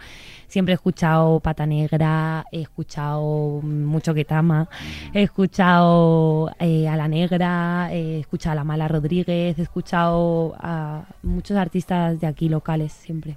siempre 0.49 0.73
he 0.73 0.77
escuchado 0.77 1.41
Pata 1.41 1.67
Negra, 1.67 2.45
he 2.53 2.63
escuchado 2.63 3.61
mucho 3.63 4.15
Ketama, 4.15 4.69
he 5.13 5.23
escuchado 5.23 6.51
eh, 6.59 6.89
a 6.89 6.97
La 6.97 7.09
Negra, 7.09 7.93
he 7.93 8.21
escuchado 8.21 8.53
a 8.53 8.57
La 8.57 8.65
Mala 8.65 8.89
Rodríguez, 8.89 9.59
he 9.59 9.63
escuchado 9.63 10.55
a 10.59 11.05
muchos 11.23 11.57
artistas 11.57 12.21
de 12.21 12.27
aquí 12.27 12.49
locales 12.49 12.93
siempre. 12.93 13.37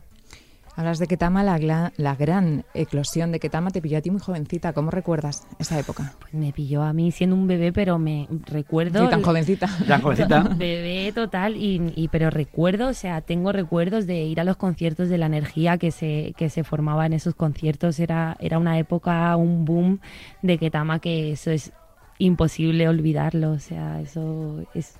Hablas 0.77 0.99
de 0.99 1.07
Ketama, 1.07 1.41
la, 1.43 1.93
la 1.95 2.15
gran 2.15 2.65
eclosión 2.73 3.31
de 3.31 3.39
Ketama 3.39 3.69
te 3.71 3.81
pilló 3.81 3.97
a 3.97 4.01
ti 4.01 4.11
muy 4.11 4.19
jovencita. 4.19 4.73
¿Cómo 4.73 4.91
recuerdas 4.91 5.47
esa 5.57 5.79
época? 5.79 6.13
Pues 6.19 6.33
me 6.33 6.51
pilló 6.51 6.83
a 6.83 6.91
mí 6.91 7.11
siendo 7.13 7.35
un 7.37 7.47
bebé, 7.47 7.71
pero 7.71 7.97
me 7.97 8.27
recuerdo... 8.45 9.03
Sí, 9.03 9.09
tan 9.09 9.23
jovencita. 9.23 9.69
Ya, 9.87 9.99
jovencita. 9.99 10.43
Bebé 10.43 11.13
total, 11.13 11.55
y, 11.55 11.93
y- 11.95 12.09
pero 12.09 12.29
recuerdo, 12.29 12.89
o 12.89 12.93
sea, 12.93 13.21
tengo 13.21 13.53
recuerdos 13.53 14.05
de 14.05 14.23
ir 14.25 14.41
a 14.41 14.43
los 14.43 14.57
conciertos, 14.57 15.07
de 15.07 15.17
la 15.17 15.27
energía 15.27 15.77
que 15.77 15.91
se, 15.91 16.33
que 16.35 16.49
se 16.49 16.65
formaba 16.65 17.05
en 17.05 17.13
esos 17.13 17.35
conciertos. 17.35 17.99
Era, 18.01 18.35
era 18.41 18.59
una 18.59 18.77
época, 18.77 19.33
un 19.37 19.63
boom 19.63 19.99
de 20.41 20.57
Ketama 20.57 20.99
que 20.99 21.31
eso 21.31 21.51
es 21.51 21.71
imposible 22.17 22.89
olvidarlo. 22.89 23.51
O 23.51 23.59
sea, 23.59 24.01
eso 24.01 24.61
es, 24.73 24.95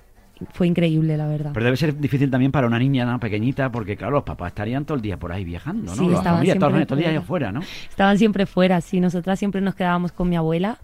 fue 0.52 0.66
increíble, 0.66 1.16
la 1.16 1.26
verdad. 1.26 1.50
Pero 1.54 1.64
debe 1.64 1.76
ser 1.76 1.96
difícil 1.98 2.30
también 2.30 2.52
para 2.52 2.66
una 2.66 2.78
niña 2.78 3.04
¿no? 3.06 3.18
pequeñita, 3.18 3.70
porque 3.72 3.96
claro, 3.96 4.14
los 4.16 4.22
papás 4.24 4.48
estarían 4.48 4.84
todo 4.84 4.96
el 4.96 5.02
día 5.02 5.16
por 5.18 5.32
ahí 5.32 5.44
viajando, 5.44 5.94
¿no? 5.94 6.02
Sí, 6.02 6.12
estaban 6.12 6.44
siempre 6.44 6.86
todo 6.86 6.98
el 6.98 7.04
día 7.10 7.18
afuera, 7.18 7.52
¿no? 7.52 7.60
Estaban 7.88 8.18
siempre 8.18 8.44
fuera, 8.46 8.80
sí. 8.80 9.00
Nosotras 9.00 9.38
siempre 9.38 9.60
nos 9.60 9.74
quedábamos 9.74 10.12
con 10.12 10.28
mi 10.28 10.36
abuela 10.36 10.78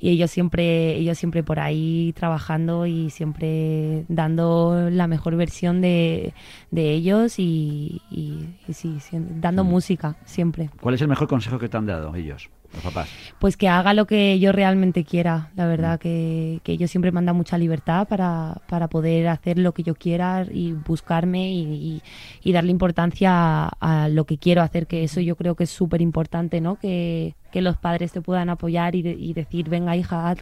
y 0.00 0.10
ellos 0.10 0.30
siempre, 0.30 0.96
ellos 0.96 1.18
siempre 1.18 1.42
por 1.42 1.60
ahí 1.60 2.12
trabajando 2.16 2.86
y 2.86 3.10
siempre 3.10 4.04
dando 4.08 4.88
la 4.90 5.06
mejor 5.06 5.36
versión 5.36 5.80
de, 5.80 6.32
de 6.70 6.90
ellos 6.92 7.38
y, 7.38 8.00
y- 8.10 8.46
y 8.66 8.72
sí, 8.72 8.96
dando 9.12 9.64
Mm. 9.64 9.68
música 9.68 10.16
siempre. 10.24 10.70
¿Cuál 10.80 10.94
es 10.94 11.02
el 11.02 11.08
mejor 11.08 11.28
consejo 11.28 11.58
que 11.58 11.68
te 11.68 11.76
han 11.76 11.86
dado 11.86 12.14
ellos, 12.14 12.48
los 12.74 12.82
papás? 12.84 13.08
Pues 13.38 13.56
que 13.56 13.68
haga 13.68 13.94
lo 13.94 14.06
que 14.06 14.38
yo 14.38 14.52
realmente 14.52 15.04
quiera, 15.04 15.50
la 15.56 15.66
verdad, 15.66 15.98
que, 15.98 16.60
que 16.64 16.72
ellos 16.72 16.90
siempre 16.90 17.12
me 17.12 17.18
han 17.18 17.26
dado 17.26 17.36
mucha 17.36 17.58
libertad 17.58 18.06
para, 18.08 18.58
para 18.68 18.88
poder 18.88 19.28
hacer 19.28 19.58
lo 19.58 19.72
que 19.72 19.82
yo 19.82 19.94
quiera 19.94 20.46
y 20.50 20.72
buscarme 20.72 21.50
y, 21.52 21.60
y- 21.62 22.02
y 22.42 22.52
darle 22.52 22.70
importancia 22.70 23.30
a, 23.32 24.04
a 24.04 24.08
lo 24.08 24.24
que 24.24 24.38
quiero 24.38 24.62
hacer, 24.62 24.86
que 24.86 25.04
eso 25.04 25.20
yo 25.20 25.36
creo 25.36 25.54
que 25.56 25.64
es 25.64 25.70
súper 25.70 26.00
importante, 26.02 26.60
¿no? 26.60 26.76
Que, 26.76 27.34
que 27.50 27.62
los 27.62 27.76
padres 27.76 28.12
te 28.12 28.20
puedan 28.20 28.48
apoyar 28.50 28.94
y, 28.94 29.02
de- 29.02 29.12
y 29.18 29.32
decir, 29.34 29.68
venga 29.68 29.96
hija, 29.96 30.30
haz, 30.30 30.38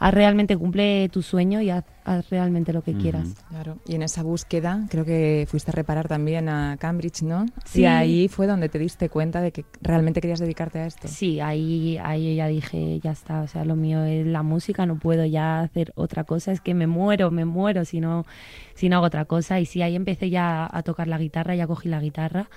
haz 0.00 0.14
realmente, 0.14 0.56
cumple 0.56 1.10
tu 1.10 1.20
sueño 1.22 1.60
y 1.60 1.68
haz, 1.68 1.84
haz 2.04 2.28
realmente 2.30 2.72
lo 2.72 2.82
que 2.82 2.94
quieras. 2.94 3.34
Claro. 3.50 3.76
Y 3.86 3.94
en 3.94 4.02
esa 4.02 4.22
búsqueda 4.22 4.86
creo 4.88 5.04
que 5.04 5.46
fuiste 5.48 5.70
a 5.70 5.74
reparar 5.74 6.08
también 6.08 6.48
a 6.48 6.78
Cambridge, 6.80 7.22
¿no? 7.22 7.44
Sí. 7.66 7.82
Y 7.82 7.84
ahí 7.84 8.28
fue 8.28 8.46
donde 8.46 8.70
te 8.70 8.78
diste 8.78 9.10
cuenta 9.10 9.42
de 9.42 9.52
que 9.52 9.66
realmente 9.82 10.22
querías 10.22 10.40
dedicarte 10.40 10.78
a 10.78 10.86
esto. 10.86 11.06
Sí, 11.06 11.38
ahí, 11.40 11.98
ahí 12.02 12.34
ya 12.34 12.48
dije, 12.48 12.98
ya 13.00 13.10
está, 13.12 13.42
o 13.42 13.46
sea, 13.46 13.66
lo 13.66 13.76
mío 13.76 14.02
es 14.04 14.26
la 14.26 14.42
música, 14.42 14.86
no 14.86 14.98
puedo 14.98 15.26
ya 15.26 15.60
hacer 15.60 15.92
otra 15.96 16.24
cosa, 16.24 16.50
es 16.50 16.62
que 16.62 16.72
me 16.72 16.86
muero, 16.86 17.30
me 17.30 17.44
muero 17.44 17.84
si 17.84 18.00
no, 18.00 18.24
si 18.74 18.88
no 18.88 18.96
hago 18.96 19.06
otra 19.06 19.26
cosa. 19.26 19.60
Y 19.60 19.66
sí, 19.66 19.82
ahí 19.82 19.96
empecé 19.96 20.30
ya 20.30 20.66
a 20.70 20.82
tocar 20.82 21.08
la 21.08 21.18
guitarra, 21.18 21.54
ya 21.54 21.66
cogí 21.66 21.90
la 21.90 22.00
guitarra 22.00 22.48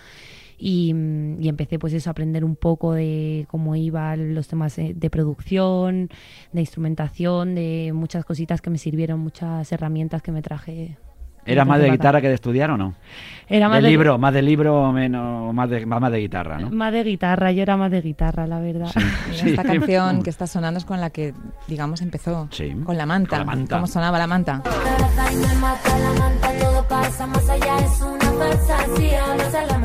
y, 0.57 0.93
y 1.39 1.47
empecé 1.49 1.79
pues 1.79 1.93
eso, 1.93 2.09
a 2.09 2.11
aprender 2.11 2.43
un 2.45 2.55
poco 2.55 2.93
de 2.93 3.45
cómo 3.49 3.75
iban 3.75 4.35
los 4.35 4.47
temas 4.47 4.77
eh, 4.79 4.93
de 4.95 5.09
producción, 5.09 6.09
de 6.51 6.59
instrumentación, 6.61 7.55
de 7.55 7.91
muchas 7.93 8.25
cositas 8.25 8.61
que 8.61 8.69
me 8.69 8.77
sirvieron, 8.77 9.19
muchas 9.19 9.71
herramientas 9.71 10.21
que 10.21 10.31
me 10.31 10.41
traje. 10.41 10.97
¿Era 11.45 11.65
me 11.65 11.69
más 11.71 11.81
de 11.81 11.91
guitarra 11.91 12.21
que 12.21 12.29
de 12.29 12.35
estudiar 12.35 12.71
o 12.71 12.77
no? 12.77 12.93
Era 13.49 13.67
más 13.67 13.79
de 13.79 13.83
de- 13.83 13.89
libro, 13.89 14.17
más 14.17 14.33
de 14.33 14.41
libro 14.41 14.81
o 14.81 14.93
menos, 14.93 15.53
más 15.53 15.69
de, 15.69 15.85
más, 15.85 15.99
más 15.99 16.09
de 16.09 16.19
guitarra, 16.19 16.57
¿no? 16.57 16.69
Más 16.69 16.93
de 16.93 17.03
guitarra, 17.03 17.51
yo 17.51 17.63
era 17.63 17.75
más 17.75 17.91
de 17.91 17.99
guitarra, 18.01 18.47
la 18.47 18.59
verdad. 18.61 18.89
Mira, 18.95 19.09
Sí. 19.33 19.49
Esta 19.49 19.63
canción 19.63 20.23
que 20.23 20.29
está 20.29 20.47
sonando 20.47 20.77
es 20.77 20.85
con 20.85 21.01
la 21.01 21.09
que, 21.09 21.33
digamos, 21.67 22.01
empezó. 22.01 22.47
Sí. 22.51 22.73
Con 22.85 22.95
la 22.97 23.05
manta. 23.05 23.31
Con 23.31 23.39
la 23.39 23.45
manta. 23.45 23.75
¿Cómo 23.75 23.87
sonaba 23.87 24.17
la 24.19 24.27
manta? 24.27 24.63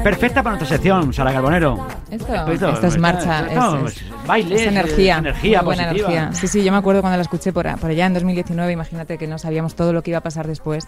Perfecta 0.03 0.43
para 0.43 0.57
nuestra 0.57 0.77
sección, 0.77 1.13
Sara 1.13 1.33
Carbonero. 1.33 1.87
Esto, 2.11 2.35
Esto- 2.51 2.69
esto 2.71 2.87
es 2.87 2.99
marcha, 2.99 3.47
esto 3.47 3.87
es, 3.87 3.97
es 3.97 4.27
baile, 4.27 4.55
es 4.55 4.61
es 4.63 4.67
energía, 4.69 5.21
buena 5.21 5.63
positiva. 5.63 6.09
energía. 6.09 6.31
Sí, 6.33 6.49
sí, 6.49 6.65
yo 6.65 6.73
me 6.73 6.79
acuerdo 6.79 7.01
cuando 7.01 7.17
la 7.17 7.23
escuché 7.23 7.53
por, 7.53 7.67
por 7.79 7.91
allá 7.91 8.07
en 8.07 8.15
2019, 8.15 8.73
imagínate 8.73 9.19
que 9.19 9.27
no 9.27 9.39
sabíamos 9.39 9.75
todo 9.75 9.93
lo 9.93 10.03
que 10.03 10.11
iba 10.11 10.19
a 10.19 10.23
pasar 10.23 10.47
después. 10.47 10.87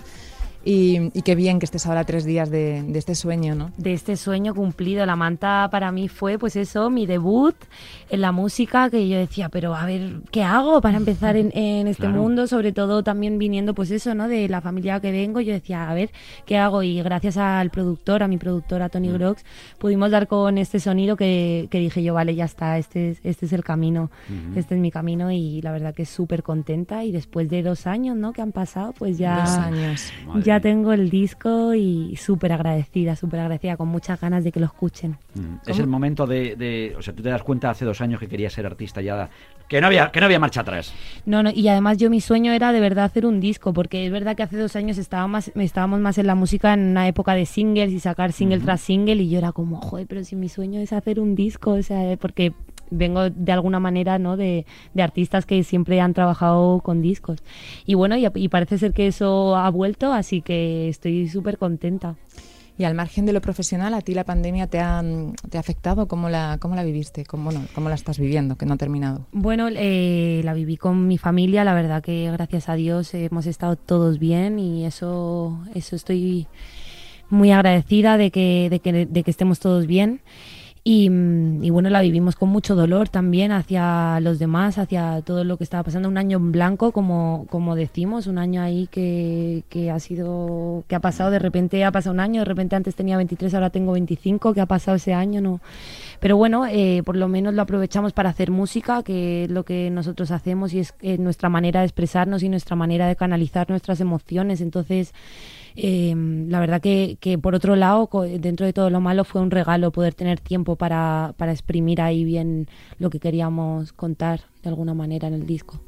Y, 0.64 1.10
y 1.18 1.22
qué 1.22 1.34
bien 1.34 1.58
que 1.58 1.64
estés 1.64 1.86
ahora 1.86 2.04
tres 2.04 2.24
días 2.26 2.50
de, 2.50 2.82
de 2.82 2.98
este 2.98 3.14
sueño, 3.14 3.54
¿no? 3.54 3.70
de 3.78 3.94
este 3.94 4.16
sueño 4.16 4.54
cumplido. 4.54 5.06
La 5.06 5.16
manta 5.16 5.68
para 5.70 5.90
mí 5.90 6.08
fue, 6.08 6.38
pues 6.38 6.54
eso, 6.56 6.90
mi 6.90 7.06
debut 7.06 7.54
en 8.10 8.20
la 8.20 8.30
música, 8.32 8.90
que 8.90 9.08
yo 9.08 9.16
decía, 9.18 9.48
pero 9.48 9.74
a 9.74 9.86
ver, 9.86 10.20
¿qué 10.30 10.42
hago 10.42 10.80
para 10.82 10.98
empezar 10.98 11.36
en, 11.36 11.50
en 11.56 11.86
este 11.86 12.02
Claro. 12.02 12.20
mundo? 12.20 12.46
Sobre 12.46 12.72
todo 12.72 13.02
también 13.02 13.38
viniendo, 13.38 13.74
pues 13.74 13.90
eso, 13.90 14.14
¿no? 14.14 14.28
De 14.28 14.48
la 14.48 14.60
familia 14.60 15.00
que 15.00 15.10
vengo, 15.12 15.40
yo 15.40 15.52
decía, 15.52 15.88
a 15.88 15.94
ver, 15.94 16.10
¿qué 16.44 16.58
hago? 16.58 16.82
Y 16.82 17.00
gracias 17.02 17.36
al 17.38 17.70
productor, 17.70 18.22
a 18.22 18.28
mi 18.28 18.36
productora 18.36 18.88
Tony 18.90 19.08
Grox, 19.10 19.44
pudimos 19.78 20.10
dar 20.10 20.26
con 20.26 20.58
este 20.58 20.78
sonido 20.80 21.16
que, 21.16 21.68
que 21.70 21.78
dije 21.78 22.02
yo, 22.02 22.12
vale, 22.14 22.34
ya 22.34 22.44
está, 22.44 22.76
este 22.78 23.10
es, 23.12 23.20
este 23.24 23.46
es 23.46 23.52
el 23.52 23.64
camino, 23.64 24.10
este 24.56 24.74
es 24.74 24.80
mi 24.80 24.90
camino 24.90 25.30
y 25.30 25.62
la 25.62 25.72
verdad 25.72 25.94
que 25.94 26.04
súper 26.04 26.42
contenta 26.42 27.02
y 27.04 27.12
después 27.12 27.48
de 27.48 27.62
dos 27.62 27.86
años, 27.86 28.16
¿no? 28.16 28.32
Que 28.34 28.42
han 28.42 28.52
pasado, 28.52 28.92
pues 28.98 29.16
ya... 29.16 29.40
Dos 29.40 29.50
años. 29.58 30.12
Madre 30.26 30.42
Ya 30.42 30.49
mía. 30.54 30.60
tengo 30.60 30.92
el 30.92 31.10
disco 31.10 31.74
y 31.74 32.16
súper 32.16 32.52
agradecida, 32.52 33.16
súper 33.16 33.40
agradecida, 33.40 33.76
con 33.76 33.88
muchas 33.88 34.20
ganas 34.20 34.44
de 34.44 34.52
que 34.52 34.60
lo 34.60 34.66
escuchen. 34.66 35.16
Mm, 35.34 35.56
Es 35.70 35.78
el 35.78 35.86
momento 35.86 36.26
de, 36.26 36.56
de- 36.56 36.94
O 36.98 37.02
sea, 37.02 37.14
tú 37.14 37.22
te 37.22 37.28
das 37.28 37.42
cuenta 37.42 37.70
hace 37.70 37.84
dos 37.84 38.00
años 38.00 38.20
que 38.20 38.28
querías 38.28 38.52
ser 38.52 38.66
artista 38.66 39.00
ya. 39.00 39.28
Que 39.68 39.80
no 39.80 39.86
había, 39.86 40.10
que 40.10 40.18
no 40.18 40.26
había 40.26 40.40
marcha 40.40 40.62
atrás. 40.62 40.92
No, 41.26 41.44
no, 41.44 41.50
y 41.54 41.68
además 41.68 41.96
yo 41.98 42.10
mi 42.10 42.20
sueño 42.20 42.52
era 42.52 42.72
de 42.72 42.80
verdad 42.80 43.04
hacer 43.04 43.24
un 43.24 43.38
disco, 43.38 43.72
porque 43.72 44.04
es 44.04 44.10
verdad 44.10 44.34
que 44.34 44.42
hace 44.42 44.56
dos 44.56 44.74
años 44.74 44.98
estaba 44.98 45.28
más, 45.28 45.52
estábamos 45.54 46.00
más 46.00 46.18
en 46.18 46.26
la 46.26 46.34
música 46.34 46.74
en 46.74 46.80
una 46.90 47.06
época 47.06 47.34
de 47.34 47.46
singles 47.46 47.92
y 47.92 48.00
sacar 48.00 48.32
single 48.32 48.58
tras 48.58 48.80
single, 48.80 49.14
y 49.22 49.30
yo 49.30 49.38
era 49.38 49.52
como, 49.52 49.80
joder, 49.80 50.08
pero 50.08 50.24
si 50.24 50.34
mi 50.34 50.48
sueño 50.48 50.80
es 50.80 50.92
hacer 50.92 51.20
un 51.20 51.36
disco, 51.36 51.70
o 51.74 51.82
sea, 51.84 52.16
porque 52.16 52.52
vengo 52.90 53.30
de 53.30 53.52
alguna 53.52 53.80
manera, 53.80 54.18
¿no? 54.18 54.36
De, 54.36 54.66
de 54.94 55.02
artistas 55.02 55.46
que 55.46 55.62
siempre 55.64 56.00
han 56.00 56.14
trabajado 56.14 56.80
con 56.80 57.02
discos. 57.02 57.38
Y 57.86 57.94
bueno, 57.94 58.16
y, 58.16 58.26
y 58.34 58.48
parece 58.48 58.78
ser 58.78 58.92
que 58.92 59.06
eso 59.06 59.56
ha 59.56 59.70
vuelto, 59.70 60.12
así 60.12 60.42
que 60.42 60.88
estoy 60.88 61.28
súper 61.28 61.58
contenta. 61.58 62.16
Y 62.80 62.84
al 62.84 62.94
margen 62.94 63.26
de 63.26 63.34
lo 63.34 63.42
profesional, 63.42 63.92
¿a 63.92 64.00
ti 64.00 64.14
la 64.14 64.24
pandemia 64.24 64.66
te 64.66 64.78
ha, 64.78 65.04
te 65.50 65.58
ha 65.58 65.60
afectado? 65.60 66.08
¿Cómo 66.08 66.30
la, 66.30 66.56
cómo 66.58 66.74
la 66.76 66.82
viviste? 66.82 67.26
¿Cómo, 67.26 67.50
bueno, 67.50 67.66
¿Cómo 67.74 67.90
la 67.90 67.94
estás 67.94 68.18
viviendo, 68.18 68.56
que 68.56 68.64
no 68.64 68.72
ha 68.72 68.76
terminado? 68.78 69.26
Bueno, 69.32 69.68
eh, 69.68 70.40
la 70.44 70.54
viví 70.54 70.78
con 70.78 71.06
mi 71.06 71.18
familia, 71.18 71.62
la 71.62 71.74
verdad 71.74 72.02
que 72.02 72.30
gracias 72.32 72.70
a 72.70 72.76
Dios 72.76 73.12
hemos 73.12 73.44
estado 73.44 73.76
todos 73.76 74.18
bien 74.18 74.58
y 74.58 74.86
eso, 74.86 75.60
eso 75.74 75.94
estoy 75.94 76.46
muy 77.28 77.52
agradecida 77.52 78.16
de 78.16 78.30
que, 78.30 78.68
de 78.70 78.80
que, 78.80 79.04
de 79.04 79.22
que 79.24 79.30
estemos 79.30 79.60
todos 79.60 79.86
bien. 79.86 80.22
Y, 80.82 81.10
mm, 81.10 81.62
y 81.62 81.70
bueno, 81.70 81.90
la 81.90 82.00
vivimos 82.00 82.36
con 82.36 82.48
mucho 82.48 82.74
dolor 82.74 83.10
también 83.10 83.52
hacia 83.52 84.18
los 84.20 84.38
demás, 84.38 84.78
hacia 84.78 85.20
todo 85.22 85.44
lo 85.44 85.58
que 85.58 85.64
estaba 85.64 85.82
pasando. 85.82 86.08
Un 86.08 86.16
año 86.16 86.38
en 86.38 86.52
blanco, 86.52 86.92
como, 86.92 87.46
como 87.50 87.74
decimos, 87.76 88.26
un 88.26 88.38
año 88.38 88.62
ahí 88.62 88.88
que, 88.90 89.64
que 89.68 89.90
ha 89.90 90.00
sido, 90.00 90.84
que 90.88 90.94
ha 90.94 91.00
pasado, 91.00 91.30
de 91.30 91.38
repente 91.38 91.84
ha 91.84 91.92
pasado 91.92 92.14
un 92.14 92.20
año, 92.20 92.40
de 92.40 92.46
repente 92.46 92.76
antes 92.76 92.94
tenía 92.94 93.18
23, 93.18 93.52
ahora 93.54 93.68
tengo 93.70 93.92
25, 93.92 94.54
que 94.54 94.60
ha 94.62 94.66
pasado 94.66 94.96
ese 94.96 95.12
año, 95.12 95.42
no. 95.42 95.60
Pero 96.18 96.36
bueno, 96.38 96.66
eh, 96.66 97.02
por 97.04 97.16
lo 97.16 97.28
menos 97.28 97.52
lo 97.52 97.62
aprovechamos 97.62 98.14
para 98.14 98.30
hacer 98.30 98.50
música, 98.50 99.02
que 99.02 99.44
es 99.44 99.50
lo 99.50 99.64
que 99.64 99.90
nosotros 99.90 100.30
hacemos 100.30 100.72
y 100.72 100.80
es 100.80 100.94
eh, 101.02 101.18
nuestra 101.18 101.50
manera 101.50 101.80
de 101.80 101.86
expresarnos 101.86 102.42
y 102.42 102.48
nuestra 102.48 102.74
manera 102.74 103.06
de 103.06 103.16
canalizar 103.16 103.68
nuestras 103.68 104.00
emociones. 104.00 104.62
Entonces, 104.62 105.12
eh, 105.76 106.14
la 106.48 106.60
verdad 106.60 106.80
que, 106.80 107.16
que, 107.20 107.38
por 107.38 107.54
otro 107.54 107.76
lado, 107.76 108.08
dentro 108.38 108.66
de 108.66 108.72
todo 108.72 108.90
lo 108.90 109.00
malo, 109.00 109.24
fue 109.24 109.40
un 109.40 109.50
regalo 109.50 109.92
poder 109.92 110.14
tener 110.14 110.40
tiempo 110.40 110.76
para, 110.76 111.34
para 111.36 111.52
exprimir 111.52 112.00
ahí 112.00 112.24
bien 112.24 112.68
lo 112.98 113.10
que 113.10 113.20
queríamos 113.20 113.92
contar 113.92 114.40
de 114.62 114.68
alguna 114.68 114.94
manera 114.94 115.28
en 115.28 115.34
el 115.34 115.46
disco. 115.46 115.80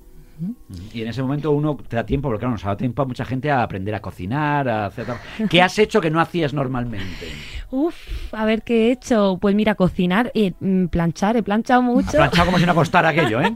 Y 0.93 1.03
en 1.03 1.09
ese 1.09 1.23
momento 1.23 1.51
uno 1.53 1.77
te 1.77 1.97
da 1.97 2.05
tiempo, 2.05 2.29
porque 2.29 2.41
claro, 2.41 2.53
nos 2.53 2.65
ha 2.65 2.69
dado 2.69 2.79
tiempo 2.79 3.03
a 3.03 3.05
mucha 3.05 3.25
gente 3.25 3.51
a 3.51 3.63
aprender 3.63 3.95
a 3.95 4.01
cocinar, 4.01 4.69
a 4.69 4.87
hacer... 4.87 5.07
¿Qué 5.51 5.63
has 5.63 5.79
hecho 5.79 6.01
que 6.01 6.11
no 6.11 6.21
hacías 6.21 6.53
normalmente? 6.53 7.29
Uf, 7.71 7.95
a 8.33 8.45
ver 8.45 8.63
qué 8.63 8.89
he 8.89 8.93
hecho. 8.93 9.39
Pues 9.41 9.55
mira, 9.55 9.75
cocinar, 9.75 10.31
eh, 10.35 10.53
mm, 10.59 10.87
planchar, 10.87 11.37
he 11.37 11.43
planchado 11.43 11.83
mucho. 11.83 12.13
Planchado 12.13 12.47
como 12.47 12.59
si 12.59 12.67
no 12.67 12.75
costara 12.75 13.09
aquello, 13.11 13.41
¿eh? 13.41 13.55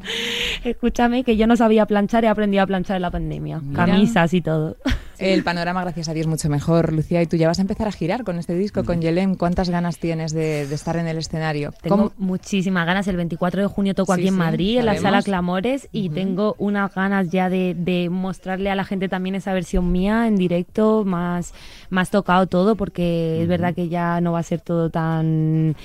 Escúchame, 0.64 1.24
que 1.24 1.36
yo 1.36 1.46
no 1.46 1.56
sabía 1.56 1.86
planchar, 1.86 2.24
he 2.24 2.28
aprendido 2.28 2.62
a 2.62 2.66
planchar 2.66 2.96
en 2.96 3.02
la 3.02 3.10
pandemia. 3.10 3.60
Mira. 3.60 3.86
Camisas 3.86 4.32
y 4.32 4.40
todo. 4.40 4.76
El 5.18 5.42
panorama, 5.44 5.82
gracias 5.82 6.08
a 6.08 6.14
Dios, 6.14 6.26
mucho 6.26 6.48
mejor. 6.48 6.92
Lucía, 6.92 7.22
y 7.22 7.26
tú 7.26 7.36
ya 7.36 7.48
vas 7.48 7.58
a 7.58 7.62
empezar 7.62 7.88
a 7.88 7.92
girar 7.92 8.24
con 8.24 8.38
este 8.38 8.54
disco, 8.54 8.84
con 8.84 9.00
Yelem. 9.00 9.34
¿Cuántas 9.36 9.70
ganas 9.70 9.98
tienes 9.98 10.32
de, 10.32 10.66
de 10.66 10.74
estar 10.74 10.96
en 10.96 11.06
el 11.06 11.18
escenario? 11.18 11.72
Tengo 11.82 11.96
¿Cómo- 11.96 12.12
muchísimas 12.18 12.86
ganas. 12.86 13.06
El 13.08 13.16
24 13.16 13.60
de 13.62 13.66
junio 13.68 13.94
toco 13.94 14.14
Sí, 14.14 14.20
aquí 14.20 14.28
en 14.28 14.34
sí, 14.34 14.38
Madrid, 14.38 14.78
en 14.78 14.86
la 14.86 14.96
sala 14.96 15.22
Clamores, 15.22 15.88
y 15.92 16.10
tengo 16.10 16.54
unas 16.58 16.94
ganas 16.94 17.30
ya 17.30 17.48
de, 17.48 17.74
de 17.76 18.08
mostrarle 18.10 18.70
a 18.70 18.74
la 18.74 18.84
gente 18.84 19.08
también 19.08 19.34
esa 19.34 19.52
versión 19.52 19.90
mía 19.92 20.26
en 20.26 20.36
directo, 20.36 21.04
más, 21.04 21.54
más 21.90 22.10
tocado 22.10 22.46
todo, 22.46 22.76
porque 22.76 23.42
es 23.42 23.48
verdad 23.48 23.74
que 23.74 23.88
ya 23.88 24.20
no 24.20 24.32
va 24.32 24.40
a 24.40 24.42
ser 24.42 24.60
todo 24.60 24.90
tan 24.90 25.76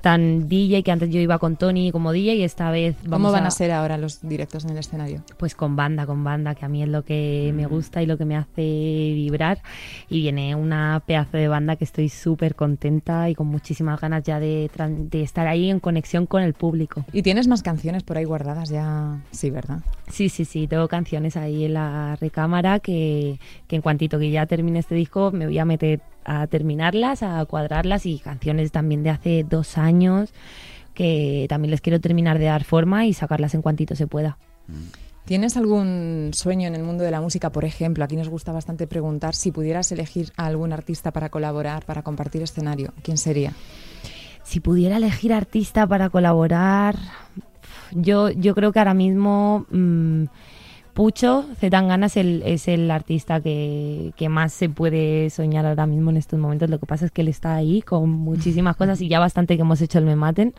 tan 0.00 0.48
DJ 0.48 0.82
que 0.82 0.92
antes 0.92 1.10
yo 1.10 1.20
iba 1.20 1.38
con 1.38 1.56
Tony 1.56 1.92
como 1.92 2.12
DJ 2.12 2.36
y 2.36 2.44
esta 2.44 2.70
vez 2.70 2.96
¿Cómo 3.02 3.10
vamos 3.10 3.32
van 3.32 3.46
a 3.46 3.50
ser 3.50 3.70
ahora 3.72 3.98
los 3.98 4.20
directos 4.22 4.64
en 4.64 4.70
el 4.70 4.78
escenario? 4.78 5.22
pues 5.36 5.54
con 5.54 5.76
banda, 5.76 6.06
con 6.06 6.24
banda, 6.24 6.54
que 6.54 6.64
a 6.64 6.68
mí 6.68 6.82
es 6.82 6.88
lo 6.88 7.04
que 7.04 7.52
me 7.54 7.66
gusta 7.66 8.02
y 8.02 8.06
lo 8.06 8.16
que 8.16 8.24
me 8.24 8.36
hace 8.36 8.62
vibrar. 8.62 9.60
Y 10.08 10.20
viene 10.20 10.54
una 10.54 11.02
pedazo 11.06 11.36
de 11.36 11.48
banda 11.48 11.76
que 11.76 11.84
estoy 11.84 12.08
súper 12.08 12.54
contenta 12.54 13.28
y 13.30 13.34
con 13.34 13.46
muchísimas 13.46 14.00
ganas 14.00 14.22
ya 14.24 14.40
de, 14.40 14.70
de 15.10 15.22
estar 15.22 15.46
ahí 15.46 15.70
en 15.70 15.80
conexión 15.80 16.26
con 16.26 16.42
el 16.42 16.54
público. 16.54 17.04
¿Y 17.12 17.22
tienes 17.22 17.48
más 17.48 17.62
canciones 17.62 18.02
por 18.02 18.18
ahí 18.18 18.24
guardadas 18.24 18.68
ya? 18.68 19.22
Sí, 19.30 19.50
¿verdad? 19.50 19.80
Sí, 20.10 20.28
sí, 20.28 20.44
sí, 20.44 20.66
tengo 20.66 20.88
canciones 20.88 21.36
ahí 21.36 21.64
en 21.64 21.74
la 21.74 22.16
recámara 22.16 22.80
que, 22.80 23.38
que 23.66 23.76
en 23.76 23.82
cuantito 23.82 24.18
que 24.18 24.30
ya 24.30 24.46
termine 24.46 24.78
este 24.78 24.94
disco 24.94 25.30
me 25.32 25.46
voy 25.46 25.58
a 25.58 25.64
meter 25.64 26.00
a 26.28 26.46
terminarlas, 26.46 27.22
a 27.22 27.44
cuadrarlas 27.46 28.04
y 28.06 28.18
canciones 28.18 28.70
también 28.70 29.02
de 29.02 29.10
hace 29.10 29.44
dos 29.48 29.78
años 29.78 30.32
que 30.94 31.46
también 31.48 31.70
les 31.70 31.80
quiero 31.80 32.00
terminar 32.00 32.40
de 32.40 32.46
dar 32.46 32.64
forma 32.64 33.06
y 33.06 33.14
sacarlas 33.14 33.54
en 33.54 33.62
cuantito 33.62 33.94
se 33.94 34.08
pueda. 34.08 34.36
¿Tienes 35.24 35.56
algún 35.56 36.30
sueño 36.32 36.66
en 36.66 36.74
el 36.74 36.82
mundo 36.82 37.04
de 37.04 37.10
la 37.10 37.20
música, 37.20 37.52
por 37.52 37.64
ejemplo? 37.64 38.02
Aquí 38.02 38.16
nos 38.16 38.28
gusta 38.28 38.50
bastante 38.50 38.86
preguntar 38.86 39.34
si 39.34 39.52
pudieras 39.52 39.92
elegir 39.92 40.32
a 40.36 40.46
algún 40.46 40.72
artista 40.72 41.12
para 41.12 41.28
colaborar, 41.28 41.84
para 41.84 42.02
compartir 42.02 42.42
escenario. 42.42 42.92
¿Quién 43.02 43.16
sería? 43.16 43.52
Si 44.42 44.58
pudiera 44.58 44.96
elegir 44.96 45.32
artista 45.32 45.86
para 45.86 46.10
colaborar, 46.10 46.96
yo, 47.92 48.30
yo 48.30 48.54
creo 48.56 48.72
que 48.72 48.80
ahora 48.80 48.94
mismo 48.94 49.66
mm, 49.70 50.24
Pucho 50.98 51.44
Zetangana 51.60 52.06
es 52.06 52.16
el, 52.16 52.42
es 52.44 52.66
el 52.66 52.90
artista 52.90 53.40
que, 53.40 54.12
que 54.16 54.28
más 54.28 54.52
se 54.52 54.68
puede 54.68 55.30
soñar 55.30 55.64
ahora 55.64 55.86
mismo 55.86 56.10
en 56.10 56.16
estos 56.16 56.40
momentos. 56.40 56.68
Lo 56.68 56.80
que 56.80 56.86
pasa 56.86 57.06
es 57.06 57.12
que 57.12 57.20
él 57.20 57.28
está 57.28 57.54
ahí 57.54 57.82
con 57.82 58.10
muchísimas 58.10 58.74
cosas 58.76 59.00
y 59.00 59.06
ya 59.06 59.20
bastante 59.20 59.54
que 59.54 59.62
hemos 59.62 59.80
hecho 59.80 60.00
el 60.00 60.06
Me 60.06 60.16
Maten, 60.16 60.54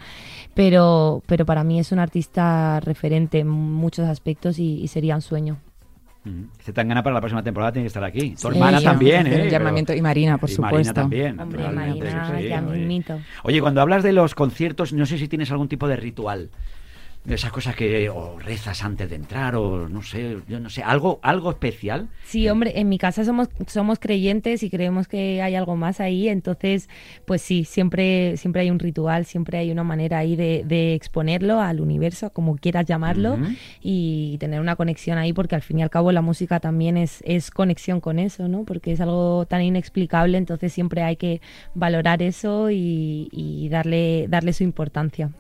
pero, 0.53 1.22
pero 1.25 1.46
para 1.46 1.65
mí 1.65 1.77
es 1.77 1.91
un 1.91 2.00
artista 2.00 2.79
referente 2.79 3.39
en 3.39 3.50
muchos 3.50 4.08
aspectos 4.08 4.60
y, 4.60 4.79
y 4.79 4.88
sería 4.88 5.15
un 5.15 5.22
sueño. 5.22 5.58
Se 6.60 6.72
tan 6.72 6.88
gana 6.88 7.03
para 7.03 7.15
la 7.15 7.19
próxima 7.19 7.43
temporada, 7.43 7.74
tiene 7.74 7.84
que 7.84 7.88
estar 7.88 8.03
aquí. 8.05 8.31
Tu 8.31 8.38
Sí, 8.38 8.48
hermana 8.48 8.79
también, 8.79 9.27
¿eh? 9.27 9.41
un 9.43 9.50
llamamiento. 9.50 9.93
Y 9.93 10.01
Marina, 10.01 10.38
por 10.38 10.50
y 10.50 10.53
supuesto. 10.53 10.77
Marina 10.77 10.93
también. 10.93 11.38
Hombre, 11.38 11.67
Marina, 11.69 12.31
sí. 12.39 13.03
Oye, 13.43 13.60
cuando 13.60 13.81
hablas 13.81 14.03
de 14.03 14.13
los 14.13 14.36
conciertos, 14.36 14.93
no 14.93 15.05
sé 15.05 15.17
si 15.17 15.27
tienes 15.27 15.51
algún 15.51 15.67
tipo 15.67 15.89
de 15.89 15.98
ritual. 15.98 16.50
Esas 17.27 17.51
cosas 17.51 17.75
que 17.75 18.09
o 18.09 18.39
rezas 18.39 18.83
antes 18.83 19.09
de 19.09 19.15
entrar 19.17 19.55
o 19.55 19.89
no 19.89 20.01
sé, 20.01 20.38
yo 20.47 20.59
no 20.59 20.69
sé, 20.69 20.81
algo 20.83 21.19
algo 21.21 21.51
especial. 21.51 22.07
Sí, 22.23 22.47
hombre, 22.47 22.79
en 22.79 22.88
mi 22.88 22.97
casa 22.97 23.25
somos, 23.25 23.49
somos 23.67 23.99
creyentes 23.99 24.63
y 24.63 24.69
creemos 24.69 25.07
que 25.07 25.41
hay 25.41 25.53
algo 25.55 25.75
más 25.75 25.99
ahí, 25.99 26.29
entonces, 26.29 26.89
pues 27.25 27.41
sí, 27.41 27.65
siempre, 27.65 28.37
siempre 28.37 28.61
hay 28.61 28.72
un 28.72 28.79
ritual, 28.79 29.25
siempre 29.25 29.57
hay 29.57 29.70
una 29.70 29.83
manera 29.83 30.20
ahí 30.20 30.35
de, 30.35 30.63
de 30.65 30.94
exponerlo 30.94 31.59
al 31.59 31.81
universo, 31.81 32.31
como 32.31 32.55
quieras 32.55 32.85
llamarlo, 32.85 33.37
y 33.81 34.37
tener 34.39 34.61
una 34.61 34.75
conexión 34.75 35.17
ahí, 35.17 35.33
porque 35.33 35.55
al 35.55 35.61
fin 35.61 35.79
y 35.79 35.83
al 35.83 35.89
cabo 35.89 36.11
la 36.11 36.22
música 36.22 36.59
también 36.59 36.98
es, 36.98 37.22
es 37.25 37.51
conexión 37.51 38.00
con 38.00 38.17
eso, 38.17 38.48
¿no? 38.48 38.63
Porque 38.63 38.94
es 38.94 39.01
algo 39.01 39.46
tan 39.46 39.61
inexplicable, 39.61 40.37
entonces 40.37 40.72
siempre 40.72 41.03
hay 41.03 41.17
que 41.17 41.41
valorar 41.75 42.22
eso 42.22 42.72
y, 42.72 43.27
y 43.31 43.67
darle, 43.70 44.27
darle 44.29 44.53
su 44.53 44.63
importancia. 44.63 45.31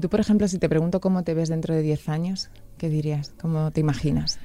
Tú, 0.00 0.08
por 0.08 0.20
ejemplo, 0.20 0.48
si 0.48 0.58
te 0.58 0.68
pregunto 0.68 1.00
cómo 1.00 1.22
te 1.22 1.34
ves 1.34 1.48
dentro 1.48 1.74
de 1.74 1.82
10 1.82 2.08
años, 2.08 2.50
¿qué 2.78 2.88
dirías? 2.88 3.34
¿Cómo 3.40 3.70
te 3.70 3.80
imaginas? 3.80 4.38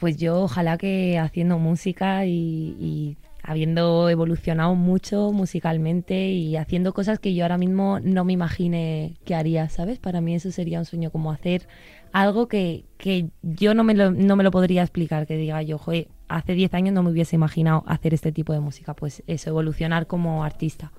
Pues 0.00 0.16
yo 0.16 0.42
ojalá 0.42 0.78
que 0.78 1.18
haciendo 1.18 1.58
música 1.58 2.24
y, 2.26 2.76
y 2.80 3.16
habiendo 3.44 4.08
evolucionado 4.08 4.74
mucho 4.74 5.30
musicalmente 5.30 6.30
y 6.30 6.56
haciendo 6.56 6.94
cosas 6.94 7.18
que 7.18 7.34
yo 7.34 7.44
ahora 7.44 7.58
mismo 7.58 8.00
no 8.00 8.24
me 8.24 8.32
imagine 8.32 9.16
que 9.24 9.34
haría, 9.34 9.68
¿sabes? 9.68 9.98
Para 9.98 10.22
mí 10.22 10.34
eso 10.34 10.50
sería 10.50 10.78
un 10.78 10.86
sueño, 10.86 11.10
como 11.10 11.30
hacer 11.30 11.68
algo 12.12 12.48
que, 12.48 12.84
que 12.96 13.28
yo 13.42 13.74
no 13.74 13.84
me, 13.84 13.94
lo, 13.94 14.10
no 14.10 14.36
me 14.36 14.44
lo 14.44 14.50
podría 14.50 14.82
explicar, 14.82 15.26
que 15.26 15.36
diga 15.36 15.60
yo, 15.62 15.76
joder, 15.78 16.08
hace 16.28 16.54
10 16.54 16.72
años 16.72 16.94
no 16.94 17.02
me 17.02 17.10
hubiese 17.10 17.36
imaginado 17.36 17.84
hacer 17.86 18.14
este 18.14 18.32
tipo 18.32 18.54
de 18.54 18.60
música, 18.60 18.94
pues 18.94 19.22
eso, 19.26 19.50
evolucionar 19.50 20.06
como 20.06 20.42
artista. 20.42 20.90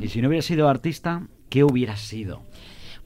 Y 0.00 0.08
si 0.08 0.22
no 0.22 0.28
hubieras 0.28 0.44
sido 0.44 0.68
artista, 0.68 1.26
¿qué 1.48 1.64
hubieras 1.64 2.00
sido? 2.00 2.42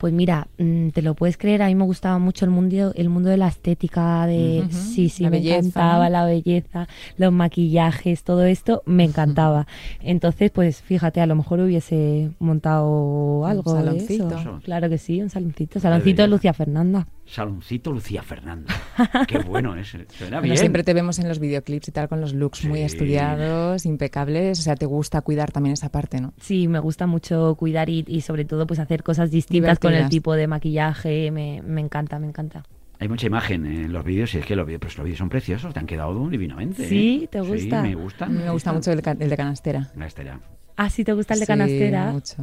Pues 0.02 0.12
mira, 0.12 0.48
mm, 0.58 0.88
te 0.88 1.00
lo 1.00 1.14
puedes 1.14 1.36
creer, 1.36 1.62
a 1.62 1.68
mí 1.68 1.76
me 1.76 1.84
gustaba 1.84 2.18
mucho 2.18 2.44
el 2.44 2.50
mundo, 2.50 2.90
el 2.96 3.08
mundo 3.08 3.28
de 3.30 3.36
la 3.36 3.46
estética, 3.46 4.26
de 4.26 4.64
sí, 4.68 5.08
sí, 5.08 5.22
La 5.22 5.30
me 5.30 5.36
belleza, 5.36 5.58
encantaba 5.58 6.06
¿no? 6.06 6.10
la 6.10 6.24
belleza, 6.24 6.88
los 7.18 7.32
maquillajes, 7.32 8.24
todo 8.24 8.42
esto 8.42 8.82
me 8.84 9.04
encantaba. 9.04 9.68
Entonces, 10.00 10.50
pues 10.50 10.82
fíjate, 10.82 11.20
a 11.20 11.26
lo 11.26 11.36
mejor 11.36 11.60
hubiese 11.60 12.32
montado 12.40 13.46
algo 13.46 13.74
de 13.74 13.78
saloncito. 13.84 14.36
eso. 14.36 14.60
Claro 14.64 14.88
que 14.88 14.98
sí, 14.98 15.22
un 15.22 15.30
saloncito, 15.30 15.78
saloncito 15.78 16.22
de. 16.22 16.28
Lucia 16.28 16.52
Fernanda. 16.52 17.06
Saloncito 17.32 17.90
Lucía 17.92 18.22
Fernanda. 18.22 18.74
Qué 19.26 19.38
bueno 19.38 19.74
es. 19.74 19.88
Suena 19.88 20.06
Bueno, 20.36 20.42
bien. 20.42 20.56
siempre 20.58 20.84
te 20.84 20.92
vemos 20.92 21.18
en 21.18 21.28
los 21.28 21.38
videoclips 21.38 21.88
y 21.88 21.90
tal 21.92 22.06
con 22.08 22.20
los 22.20 22.34
looks 22.34 22.66
muy 22.66 22.80
Sí. 22.80 22.84
estudiados, 22.84 23.86
impecables. 23.86 24.58
O 24.58 24.62
sea, 24.62 24.74
te 24.76 24.84
gusta 24.84 25.22
cuidar 25.22 25.50
también 25.50 25.72
esa 25.72 25.88
parte, 25.88 26.20
¿no? 26.20 26.34
Sí, 26.40 26.68
me 26.68 26.78
gusta 26.78 27.06
mucho 27.06 27.54
cuidar 27.58 27.88
y, 27.88 28.04
y 28.06 28.20
sobre 28.20 28.44
todo 28.44 28.66
pues 28.66 28.78
hacer 28.80 29.02
cosas 29.02 29.30
distintas 29.30 29.78
con 29.78 29.94
el 29.94 30.10
tipo 30.10 30.34
de 30.34 30.46
maquillaje, 30.46 31.30
me, 31.30 31.62
me 31.62 31.80
encanta, 31.80 32.18
me 32.18 32.26
encanta. 32.26 32.64
Hay 33.00 33.08
mucha 33.08 33.26
imagen 33.26 33.64
en 33.66 33.92
los 33.92 34.04
vídeos 34.04 34.34
y 34.34 34.38
es 34.38 34.46
que 34.46 34.54
los 34.54 34.66
vídeos, 34.66 34.80
pues 34.82 34.96
los 34.98 35.04
vídeos 35.04 35.18
son 35.18 35.28
preciosos, 35.30 35.72
te 35.72 35.80
han 35.80 35.86
quedado 35.86 36.28
divinamente. 36.28 36.84
¿eh? 36.84 36.88
Sí, 36.88 37.28
¿te 37.32 37.42
Sí, 37.42 37.48
gusta? 37.48 37.82
me 37.82 37.94
gusta. 37.94 38.26
A 38.26 38.28
mí 38.28 38.38
me 38.44 38.50
gusta 38.50 38.72
mucho 38.74 38.92
el, 38.92 39.02
el 39.20 39.30
de 39.30 39.36
canastera. 39.36 39.90
La 39.96 40.06
Estela. 40.06 40.38
Ah, 40.76 40.90
sí, 40.90 41.02
¿te 41.02 41.12
gusta 41.14 41.32
el 41.34 41.40
de 41.40 41.46
Sí, 41.46 41.50
canastera? 41.52 42.12
mucho. 42.12 42.36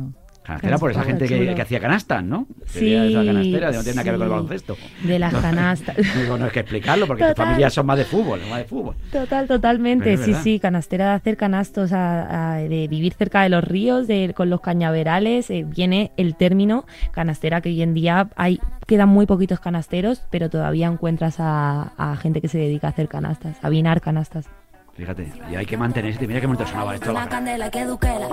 Canastera 0.49 0.77
por 0.77 0.91
esa 0.91 1.03
gente 1.03 1.25
que, 1.27 1.61
hacía 1.61 1.79
canastas, 1.79 2.23
¿no? 2.23 2.47
Sí, 2.65 2.93
esa 2.93 3.23
canastera, 3.25 3.71
no 3.71 3.83
tiene 3.83 3.95
nada 3.95 4.03
que 4.03 4.09
ver 4.11 4.17
con 4.19 4.23
el 4.27 4.29
baloncesto. 4.31 4.77
De 5.03 5.19
las 5.19 5.33
canastas. 5.33 5.95
Digo, 6.15 6.37
no 6.37 6.45
hay 6.45 6.51
que 6.53 6.59
explicarlo 6.61 7.07
porque 7.07 7.23
tus 7.25 7.35
familias 7.35 7.73
son 7.73 7.85
más 7.85 7.97
de 7.97 8.05
fútbol, 8.05 8.39
más 8.49 8.59
de 8.59 8.65
fútbol. 8.65 8.95
Total, 9.11 9.47
totalmente. 9.47 10.13
Es 10.13 10.21
Sí, 10.21 10.33
sí, 10.33 10.59
canastera 10.59 11.09
de 11.09 11.11
hacer 11.13 11.37
canastos, 11.37 11.91
a- 11.93 12.53
a- 12.53 12.57
de 12.57 12.87
vivir 12.87 13.13
cerca 13.13 13.41
de 13.43 13.49
los 13.49 13.63
ríos, 13.63 14.07
de, 14.07 14.33
con 14.35 14.49
los 14.49 14.61
cañaverales. 14.61 15.49
eh, 15.49 15.65
viene 15.67 16.11
el 16.17 16.35
término 16.35 16.85
canastera 17.11 17.61
que 17.61 17.69
hoy 17.69 17.81
en 17.81 17.93
día 17.93 18.29
hay 18.35 18.59
quedan 18.87 19.09
muy 19.09 19.25
poquitos 19.27 19.59
canasteros, 19.59 20.23
pero 20.31 20.49
todavía 20.49 20.87
encuentras 20.87 21.35
a, 21.39 21.93
a 21.97 22.15
gente 22.17 22.41
que 22.41 22.47
se 22.47 22.57
dedica 22.57 22.87
a 22.87 22.89
hacer 22.89 23.07
canastas, 23.07 23.57
a 23.63 23.69
vinar 23.69 24.01
canastas. 24.01 24.47
Fíjate, 24.95 25.31
y 25.51 25.55
hay 25.55 25.65
que 25.65 25.77
mantenerse. 25.77 26.27
Mira 26.27 26.41
qué 26.41 26.47
bonito 26.47 26.65
sonaba 26.65 26.95
esto. 26.95 27.11
Una 27.11 27.29
candela 27.29 27.69
que 27.69 27.85
duquela. 27.85 28.27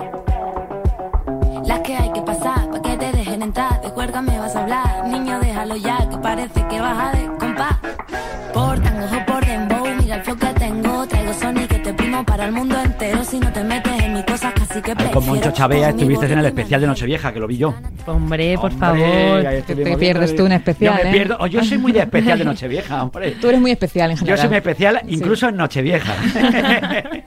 Las 1.67 1.81
que 1.81 1.97
hay 1.97 2.11
que 2.13 2.21
pasar 2.21 2.69
pa' 2.71 2.81
que 2.81 2.95
te 2.97 3.11
dejen 3.11 3.41
entrar. 3.41 3.81
De 3.81 3.89
cuerda 3.91 4.21
me 4.21 4.39
vas 4.39 4.55
a 4.55 4.61
hablar. 4.61 5.05
Niño, 5.07 5.39
déjalo 5.39 5.75
ya, 5.75 5.97
que 6.09 6.17
parece 6.17 6.65
que 6.67 6.79
vas 6.79 6.97
a 6.97 7.17
de 7.17 7.27
compás. 7.37 7.75
Por 8.53 8.79
tangos 8.81 9.11
o 9.11 9.25
por 9.25 9.45
dembow, 9.45 9.85
mira 9.99 10.15
el 10.15 10.23
flow 10.23 10.37
que 10.37 10.53
tengo. 10.53 11.05
Traigo 11.07 11.33
Sony 11.33 11.67
que 11.67 11.79
te 11.79 11.93
primo 11.93 12.23
para 12.23 12.45
el 12.45 12.53
mundo 12.53 12.79
entero. 12.79 13.23
Si 13.25 13.37
no 13.39 13.51
te 13.51 13.63
metes 13.63 13.76
Ahí 14.97 15.09
con 15.11 15.25
Moncho 15.25 15.51
Chavea 15.51 15.89
estuviste 15.89 16.25
en 16.31 16.39
el 16.39 16.45
especial 16.45 16.81
de 16.81 16.87
Nochevieja, 16.87 17.33
que 17.33 17.39
lo 17.39 17.47
vi 17.47 17.57
yo. 17.57 17.73
Hombre, 18.05 18.55
por 18.57 18.71
Hombre, 18.71 18.79
favor. 18.79 19.63
Te- 19.65 19.97
pierdes 19.97 20.35
tú 20.35 20.45
un 20.45 20.51
especial, 20.51 20.97
Yo 20.97 21.03
me 21.03 21.09
¿eh? 21.09 21.13
pierdo. 21.13 21.37
oh, 21.39 21.47
yo 21.47 21.63
soy 21.63 21.77
muy 21.77 21.91
de 21.91 21.99
especial 22.01 22.39
de 22.39 22.45
Nochevieja, 22.51 23.03
hombre. 23.03 23.31
Tú 23.41 23.47
eres 23.49 23.59
muy 23.61 23.71
especial 23.71 24.11
en 24.11 24.17
Yo 24.17 24.19
general. 24.19 24.39
soy 24.39 24.47
muy 24.49 24.57
especial, 24.57 25.01
Sí. 25.07 25.13
incluso 25.15 25.49
en 25.49 25.55
Nochevieja. 25.57 26.13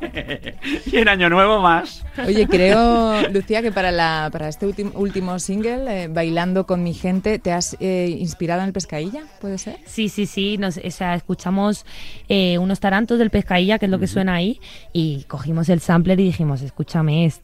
y 0.87 0.97
en 0.97 1.09
Año 1.09 1.29
Nuevo 1.31 1.61
más. 1.61 2.05
Oye, 2.27 2.47
creo, 2.47 3.29
Lucía, 3.31 3.63
que 3.63 3.73
para, 3.73 3.91
la, 3.91 4.29
para 4.33 4.49
este 4.49 4.67
último 4.67 4.91
último 4.95 5.39
single, 5.39 6.05
eh, 6.05 6.09
Bailando 6.09 6.67
con 6.67 6.83
mi 6.83 6.93
gente, 6.95 7.39
¿te 7.39 7.53
has 7.53 7.77
eh, 7.81 8.15
inspirado 8.19 8.61
en 8.63 8.69
el 8.69 8.73
Pescailla? 8.73 9.23
¿Puede 9.41 9.59
ser? 9.59 9.77
Sí, 9.87 10.09
sí, 10.09 10.27
sí. 10.27 10.59
Nos, 10.59 10.77
o 10.77 10.91
sea, 10.91 11.15
escuchamos 11.15 11.87
eh, 12.29 12.59
unos 12.59 12.81
tarantos 12.81 13.19
del 13.19 13.31
pescailla, 13.31 13.79
que 13.79 13.87
es 13.87 13.91
lo 13.91 13.99
que 13.99 14.07
suena 14.07 14.35
ahí, 14.35 14.61
y 14.93 15.25
cogimos 15.29 15.69
el 15.69 15.81
sampler 15.81 16.21
y 16.21 16.25
dijimos, 16.25 16.61
escúchame, 16.63 17.25
esto 17.25 17.40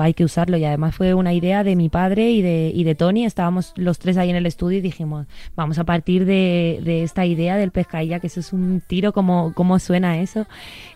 hay 0.00 0.14
que 0.14 0.24
usarlo. 0.24 0.56
Y 0.56 0.64
además 0.64 0.94
fue 0.94 1.14
una 1.14 1.32
idea 1.32 1.64
de 1.64 1.76
mi 1.76 1.88
padre 1.88 2.30
y 2.30 2.42
de, 2.42 2.72
y 2.74 2.84
de 2.84 2.94
Tony. 2.94 3.24
Estábamos 3.24 3.72
los 3.76 3.98
tres 3.98 4.16
ahí 4.16 4.30
en 4.30 4.36
el 4.36 4.46
estudio 4.46 4.78
y 4.78 4.80
dijimos, 4.80 5.26
vamos 5.56 5.78
a 5.78 5.84
partir 5.84 6.24
de, 6.24 6.80
de 6.82 7.02
esta 7.02 7.26
idea 7.26 7.56
del 7.56 7.70
pescailla, 7.70 8.20
que 8.20 8.28
eso 8.28 8.40
es 8.40 8.52
un 8.52 8.82
tiro, 8.86 9.12
como 9.12 9.52
cómo 9.54 9.78
suena 9.78 10.20
eso. 10.20 10.46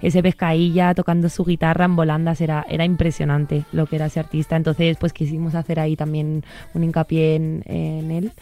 Ese 0.01 0.23
pescailla 0.23 0.95
tocando 0.95 1.29
su 1.29 1.45
guitarra 1.45 1.85
en 1.85 1.97
volandas 1.97 2.41
era, 2.41 2.65
era 2.69 2.85
impresionante 2.85 3.65
lo 3.73 3.87
que 3.87 3.97
era 3.97 4.07
ese 4.07 4.21
artista. 4.21 4.57
Entonces, 4.57 4.97
pues 4.99 5.13
quisimos 5.13 5.55
hacer 5.55 5.81
ahí 5.81 5.97
también 5.97 6.45
un 6.75 6.85
hincapié 6.85 7.37
en, 7.37 7.63
en 7.67 8.11
él. 8.11 8.33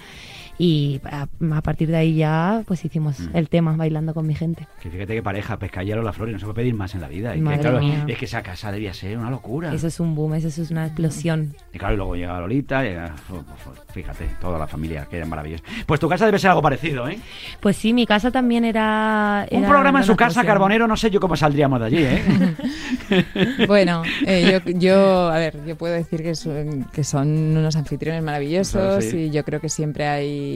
Y 0.63 1.01
a, 1.05 1.23
a 1.53 1.63
partir 1.63 1.89
de 1.89 1.97
ahí 1.97 2.15
ya 2.17 2.63
pues 2.67 2.85
hicimos 2.85 3.19
Mm. 3.19 3.35
el 3.37 3.49
tema 3.49 3.75
bailando 3.77 4.13
con 4.13 4.27
mi 4.27 4.35
gente. 4.35 4.67
Que 4.83 4.91
fíjate 4.91 5.15
que 5.15 5.23
pareja, 5.23 5.59
Pescallero 5.59 6.03
La 6.03 6.13
Flor, 6.13 6.29
y 6.29 6.33
no 6.33 6.39
se 6.39 6.45
puede 6.45 6.57
pedir 6.57 6.75
más 6.75 6.95
en 6.95 7.01
la 7.01 7.09
vida. 7.09 7.35
Y 7.35 7.39
que, 7.39 7.45
Madre 7.45 7.61
claro, 7.61 7.81
mía. 7.81 8.05
es 8.07 8.19
que 8.19 8.27
esa 8.27 8.43
casa 8.43 8.71
debía 8.71 8.93
ser 8.93 9.17
una 9.17 9.31
locura. 9.31 9.73
Eso 9.73 9.87
es 9.87 9.99
un 10.01 10.15
boom, 10.15 10.35
eso 10.35 10.49
es 10.49 10.71
una 10.71 10.85
explosión. 10.87 11.55
Y 11.73 11.79
claro, 11.79 11.95
y 11.95 11.97
luego 11.97 12.15
llega 12.15 12.39
Lolita, 12.41 12.83
llega- 12.83 13.15
fíjate, 13.95 14.27
toda 14.39 14.59
la 14.59 14.67
familia, 14.67 15.07
que 15.09 15.17
eran 15.17 15.31
maravillosos. 15.31 15.67
Pues 15.87 15.99
tu 15.99 16.09
casa 16.11 16.27
debe 16.27 16.39
ser 16.39 16.51
algo 16.51 16.61
parecido, 16.63 17.09
¿eh? 17.09 17.19
Pues 17.61 17.77
sí, 17.79 17.95
mi 17.95 18.05
casa 18.07 18.31
también 18.31 18.67
era... 18.67 19.47
Un 19.51 19.61
era 19.61 19.69
programa 19.69 20.01
en 20.01 20.05
su 20.05 20.15
casa, 20.15 20.27
explosión. 20.41 20.47
Carbonero, 20.47 20.87
no 20.87 20.97
sé 20.99 21.11
yo 21.11 21.21
cómo 21.21 21.37
saldríamos 21.37 21.81
de 21.81 21.87
allí, 21.87 22.03
¿eh? 22.05 22.23
Bueno, 23.67 24.03
eh, 24.27 24.61
yo, 24.65 24.73
yo, 24.73 25.29
a 25.31 25.39
ver, 25.39 25.65
yo 25.67 25.77
puedo 25.77 25.95
decir 25.95 26.23
que 26.23 26.35
son, 26.35 26.85
que 26.93 27.03
son 27.05 27.29
unos 27.57 27.77
anfitriones 27.77 28.23
maravillosos 28.23 29.05
Sí. 29.05 29.17
y 29.17 29.31
yo 29.31 29.45
creo 29.45 29.61
que 29.61 29.69
siempre 29.69 30.07
hay 30.07 30.50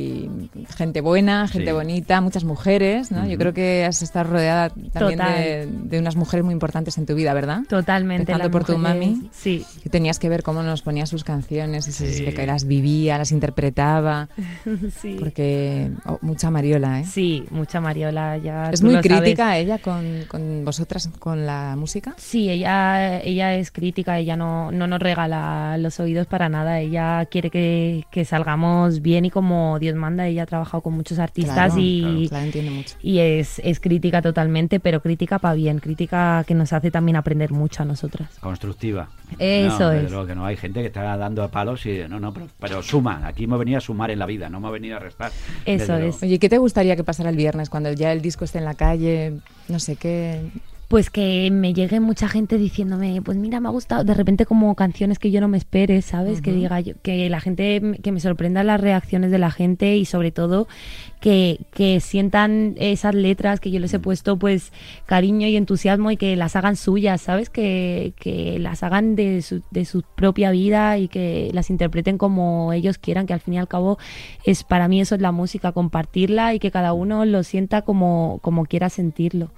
gente 0.76 1.00
buena, 1.00 1.48
gente 1.48 1.70
Sí. 1.70 1.72
bonita, 1.72 2.20
muchas 2.20 2.44
mujeres, 2.44 3.10
¿no? 3.10 3.26
Yo 3.26 3.38
creo 3.38 3.52
que 3.52 3.84
has 3.84 4.02
estado 4.02 4.30
rodeada 4.30 4.70
también 4.92 5.18
de, 5.18 5.66
de 5.66 5.98
unas 5.98 6.16
mujeres 6.16 6.44
muy 6.44 6.52
importantes 6.52 6.98
en 6.98 7.06
tu 7.06 7.14
vida, 7.14 7.32
¿verdad? 7.34 7.60
Totalmente. 7.68 8.22
Empezando 8.32 8.50
por 8.50 8.64
tu 8.64 8.78
mami. 8.78 9.28
Sí, 9.32 9.64
Que 9.82 9.88
tenías 9.90 10.18
que 10.18 10.28
ver 10.28 10.42
cómo 10.42 10.62
nos 10.62 10.82
ponía 10.82 11.06
sus 11.06 11.24
canciones, 11.24 11.88
y 11.88 11.92
si 11.92 12.04
Sí. 12.12 12.24
que 12.24 12.46
las 12.46 12.64
vivía, 12.64 13.18
las 13.18 13.32
interpretaba, 13.32 14.28
sí. 15.00 15.16
porque 15.18 15.90
oh, 16.06 16.18
mucha 16.22 16.50
Mariola, 16.50 17.00
¿eh? 17.00 17.04
Sí, 17.04 17.44
mucha 17.50 17.80
Mariola 17.80 18.36
ya. 18.38 18.70
Es 18.70 18.82
muy 18.82 18.94
sabes. 18.94 19.06
crítica 19.10 19.56
ella 19.58 19.78
con, 19.78 20.24
con 20.28 20.64
vosotras, 20.64 21.08
con 21.18 21.46
la 21.46 21.74
música. 21.76 22.14
Sí, 22.16 22.50
ella, 22.50 23.20
ella 23.20 23.54
es 23.54 23.70
crítica, 23.70 24.18
ella 24.18 24.36
no, 24.36 24.70
no 24.72 24.86
nos 24.86 25.00
regala 25.00 25.76
los 25.78 25.98
oídos 26.00 26.26
para 26.26 26.48
nada, 26.48 26.80
ella 26.80 27.24
quiere 27.26 27.50
que, 27.50 28.04
que 28.10 28.24
salgamos 28.24 29.00
bien 29.02 29.24
y 29.24 29.30
como 29.30 29.73
Dios 29.78 29.94
manda, 29.94 30.26
ella 30.26 30.44
ha 30.44 30.46
trabajado 30.46 30.82
con 30.82 30.94
muchos 30.94 31.18
artistas 31.18 31.54
Claro, 31.54 31.74
y, 31.78 32.28
La 32.30 32.44
entiende 32.44 32.70
mucho. 32.70 32.96
y 33.02 33.18
es, 33.18 33.60
es 33.64 33.80
crítica 33.80 34.22
totalmente, 34.22 34.80
pero 34.80 35.00
crítica 35.00 35.38
para 35.38 35.54
bien, 35.54 35.78
crítica 35.78 36.44
que 36.46 36.54
nos 36.54 36.72
hace 36.72 36.90
también 36.90 37.16
aprender 37.16 37.50
mucho 37.52 37.82
a 37.82 37.86
nosotras. 37.86 38.28
Constructiva. 38.40 39.08
Eso 39.38 39.92
No, 39.92 40.22
es. 40.22 40.26
que 40.28 40.34
no 40.34 40.44
hay 40.46 40.56
gente 40.56 40.80
que 40.80 40.86
está 40.86 41.16
dando 41.16 41.48
palos 41.50 41.84
y 41.86 42.00
no, 42.08 42.20
no, 42.20 42.32
pero, 42.32 42.48
pero 42.60 42.82
suma. 42.82 43.26
Aquí 43.26 43.44
hemos 43.44 43.58
venido 43.58 43.78
a 43.78 43.80
sumar 43.80 44.10
en 44.10 44.18
la 44.18 44.26
vida, 44.26 44.48
no 44.48 44.58
hemos 44.58 44.72
venido 44.72 44.96
a 44.96 45.00
restar. 45.00 45.32
Eso 45.64 45.92
luego. 45.98 46.08
es. 46.16 46.22
Oye, 46.22 46.38
¿qué 46.38 46.48
te 46.48 46.58
gustaría 46.58 46.96
que 46.96 47.04
pasara 47.04 47.30
el 47.30 47.36
viernes 47.36 47.70
cuando 47.70 47.92
ya 47.92 48.12
el 48.12 48.20
disco 48.22 48.44
esté 48.44 48.58
en 48.58 48.64
la 48.64 48.74
calle? 48.74 49.34
No 49.68 49.78
sé 49.78 49.96
qué. 49.96 50.40
Pues 50.88 51.10
que 51.10 51.50
me 51.50 51.72
llegue 51.72 51.98
mucha 51.98 52.28
gente 52.28 52.58
diciéndome, 52.58 53.20
pues 53.22 53.36
mira, 53.36 53.58
me 53.60 53.68
ha 53.68 53.72
gustado, 53.72 54.04
de 54.04 54.14
repente 54.14 54.46
como 54.46 54.74
canciones 54.74 55.18
que 55.18 55.30
yo 55.30 55.40
no 55.40 55.48
me 55.48 55.58
espere, 55.58 56.02
¿sabes? 56.02 56.40
Que 56.42 56.52
diga 56.52 56.78
yo, 56.80 56.94
que 57.02 57.28
la 57.30 57.40
gente, 57.40 57.98
que 58.02 58.12
me 58.12 58.20
sorprendan 58.20 58.66
las 58.66 58.80
reacciones 58.80 59.30
de 59.30 59.38
la 59.38 59.50
gente 59.50 59.96
y 59.96 60.04
sobre 60.04 60.30
todo 60.30 60.68
que, 61.20 61.60
que 61.72 62.00
sientan 62.00 62.74
esas 62.76 63.14
letras 63.14 63.58
que 63.58 63.70
yo 63.70 63.80
les 63.80 63.94
he 63.94 63.98
puesto 63.98 64.38
pues 64.38 64.72
cariño 65.06 65.48
y 65.48 65.56
entusiasmo 65.56 66.10
y 66.10 66.18
que 66.18 66.36
las 66.36 66.54
hagan 66.54 66.76
suyas, 66.76 67.22
¿sabes? 67.22 67.48
Que, 67.48 68.12
que 68.20 68.58
las 68.58 68.82
hagan 68.82 69.16
de 69.16 69.40
su, 69.40 69.62
de 69.70 69.86
su 69.86 70.02
propia 70.02 70.50
vida 70.50 70.98
y 70.98 71.08
que 71.08 71.50
las 71.54 71.70
interpreten 71.70 72.18
como 72.18 72.74
ellos 72.74 72.98
quieran, 72.98 73.26
que 73.26 73.32
al 73.32 73.40
fin 73.40 73.54
y 73.54 73.58
al 73.58 73.68
cabo 73.68 73.98
es 74.44 74.64
para 74.64 74.86
mí 74.86 75.00
eso 75.00 75.14
es 75.14 75.22
la 75.22 75.32
música, 75.32 75.72
compartirla 75.72 76.52
y 76.52 76.58
que 76.58 76.70
cada 76.70 76.92
uno 76.92 77.24
lo 77.24 77.42
sienta 77.42 77.82
como, 77.82 78.38
como 78.42 78.66
quiera 78.66 78.90
sentirlo. 78.90 79.50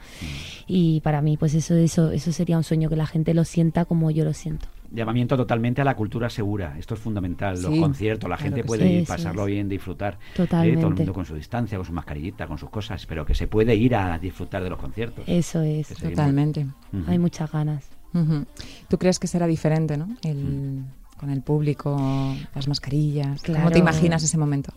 Y 0.69 1.01
para 1.01 1.23
mí, 1.23 1.26
pues 1.37 1.55
eso, 1.55 1.75
eso, 1.75 2.13
eso 2.13 2.31
sería 2.33 2.57
un 2.57 2.63
sueño, 2.65 2.89
que 2.89 2.97
la 2.97 3.07
gente 3.07 3.35
lo 3.35 3.45
sienta 3.45 3.85
como 3.87 4.11
yo 4.11 4.25
lo 4.25 4.33
siento. 4.33 4.67
Llamamiento 4.93 5.37
totalmente 5.37 5.81
a 5.81 5.85
la 5.85 5.97
cultura 5.97 6.31
segura. 6.31 6.77
Esto 6.79 6.95
es 6.95 7.01
fundamental. 7.01 7.61
Los 7.61 7.75
Sí, 7.75 7.81
conciertos, 7.81 8.31
la 8.31 8.37
claro 8.37 8.51
gente 8.55 8.65
puede 8.65 8.87
sí. 8.87 8.95
ir, 8.99 9.07
pasarlo 9.07 9.43
es. 9.49 9.53
bien, 9.55 9.69
disfrutar. 9.69 10.15
¿eh? 10.15 10.17
Todo 10.37 10.43
el 10.45 10.49
Totalmente. 10.49 10.87
mundo 10.87 11.13
con 11.13 11.25
su 11.25 11.35
distancia, 11.35 11.77
con 11.77 11.85
su 11.87 11.93
mascarillita, 11.93 12.47
con 12.47 12.57
sus 12.57 12.71
cosas, 12.71 13.05
pero 13.07 13.27
que 13.27 13.35
se 13.35 13.49
puede 13.49 13.75
ir 13.75 13.97
a 13.97 14.17
disfrutar 14.19 14.63
de 14.63 14.71
los 14.71 14.79
conciertos. 14.79 15.25
Eso 15.27 15.61
es. 15.63 15.89
Totalmente. 15.89 16.67
Hay 17.09 17.19
muchas 17.19 17.51
ganas. 17.51 17.89
Ujú. 18.15 18.47
¿Tú 18.89 18.97
crees 18.99 19.19
que 19.19 19.27
será 19.27 19.47
diferente, 19.49 19.97
no? 19.97 20.09
El, 20.23 20.85
con 21.19 21.31
el 21.31 21.43
público, 21.43 22.35
las 22.55 22.69
mascarillas. 22.69 23.43
¿Cómo 23.43 23.57
Claro. 23.59 23.71
te 23.73 23.79
imaginas 23.81 24.23
ese 24.23 24.39
momento? 24.39 24.73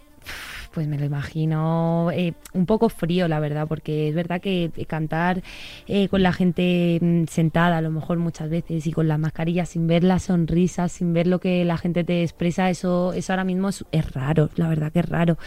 Pues 0.73 0.88
me 0.88 0.97
lo 0.97 1.05
imagino 1.05 2.12
eh, 2.13 2.34
un 2.53 2.65
poco 2.65 2.89
frío, 2.89 3.27
la 3.27 3.39
verdad, 3.39 3.67
porque 3.67 4.10
es 4.10 4.15
verdad 4.15 4.39
que 4.39 4.71
eh, 4.75 4.86
cantar 4.86 5.41
eh, 5.88 6.08
con 6.10 6.21
la 6.21 6.32
gente 6.32 6.99
mm, 7.01 7.23
sentada, 7.25 7.77
a 7.77 7.82
lo 7.82 7.89
mejor 7.89 8.17
muchas 8.17 8.49
veces, 8.49 8.86
y 8.86 8.91
con 8.91 9.08
la 9.08 9.17
mascarilla, 9.17 9.65
sin 9.65 9.88
ver 9.88 10.03
las 10.03 10.23
sonrisas, 10.23 10.91
sin 10.91 11.13
ver 11.13 11.27
lo 11.27 11.39
que 11.39 11.65
la 11.65 11.77
gente 11.77 12.03
te 12.03 12.23
expresa, 12.23 12.69
eso, 12.69 13.13
eso 13.13 13.34
ahora 13.34 13.43
mismo 13.43 13.69
es, 13.69 13.84
es 13.91 14.12
raro, 14.13 14.49
la 14.55 14.67
verdad 14.67 14.91
que 14.91 14.99
es 14.99 15.10
raro. 15.10 15.38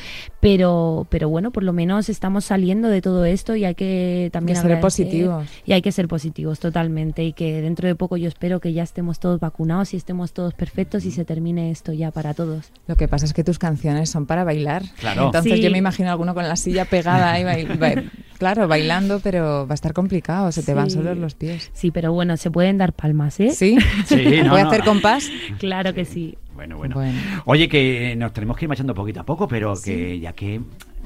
Pero, 0.40 1.06
pero 1.08 1.28
bueno, 1.28 1.50
por 1.50 1.62
lo 1.62 1.72
menos 1.72 2.08
estamos 2.08 2.44
saliendo 2.44 2.88
de 2.88 3.00
todo 3.00 3.24
esto 3.24 3.54
y 3.56 3.64
hay 3.64 3.74
que 3.74 4.30
también 4.32 4.56
Que 4.56 4.68
ser 4.68 4.80
positivos. 4.80 5.46
Y 5.64 5.72
hay 5.72 5.82
que 5.82 5.92
ser 5.92 6.08
positivos 6.08 6.58
totalmente 6.58 7.24
y 7.24 7.32
que 7.32 7.62
dentro 7.62 7.86
de 7.86 7.94
poco 7.94 8.16
yo 8.16 8.28
espero 8.28 8.60
que 8.60 8.72
ya 8.72 8.82
estemos 8.82 9.20
todos 9.20 9.40
vacunados 9.40 9.94
y 9.94 9.96
estemos 9.96 10.32
todos 10.32 10.54
perfectos 10.54 11.04
y 11.04 11.10
se 11.10 11.24
termine 11.24 11.70
esto 11.70 11.92
ya 11.92 12.10
para 12.10 12.34
todos. 12.34 12.72
Lo 12.86 12.96
que 12.96 13.08
pasa 13.08 13.24
es 13.24 13.32
que 13.32 13.44
tus 13.44 13.58
canciones 13.58 14.10
son 14.10 14.26
para 14.26 14.44
bailar. 14.44 14.82
Claro. 14.98 15.11
Entonces 15.12 15.54
Sí. 15.54 15.60
yo 15.62 15.70
me 15.70 15.78
imagino 15.78 16.08
a 16.08 16.12
alguno 16.12 16.34
con 16.34 16.46
la 16.48 16.56
silla 16.56 16.84
pegada 16.84 17.32
ahí, 17.32 17.44
bail- 17.44 18.10
claro, 18.38 18.66
bailando, 18.68 19.20
pero 19.20 19.66
va 19.66 19.72
a 19.72 19.74
estar 19.74 19.92
complicado, 19.92 20.50
se 20.52 20.62
te 20.62 20.74
van 20.74 20.90
solos 20.90 21.16
los 21.18 21.34
pies. 21.34 21.70
Sí, 21.74 21.90
pero 21.90 22.12
bueno, 22.12 22.36
se 22.36 22.50
pueden 22.50 22.78
dar 22.78 22.92
palmas, 22.92 23.38
¿eh? 23.40 23.50
¿Sí? 23.52 23.76
Sí, 24.06 24.16
no, 24.44 24.50
¿Puede 24.50 24.62
no. 24.64 24.68
hacer 24.70 24.84
compás? 24.84 25.28
Claro 25.58 25.94
que 25.94 26.04
sí. 26.04 26.36
Bueno, 26.54 26.76
bueno, 26.76 26.94
Bueno. 26.96 27.18
Oye, 27.46 27.68
que 27.68 28.14
nos 28.16 28.32
tenemos 28.32 28.56
que 28.56 28.66
ir 28.66 28.68
marchando 28.68 28.94
poquito 28.94 29.20
a 29.20 29.24
poco, 29.24 29.48
pero 29.48 29.74
que 29.82 30.20
ya 30.20 30.32
que 30.34 30.60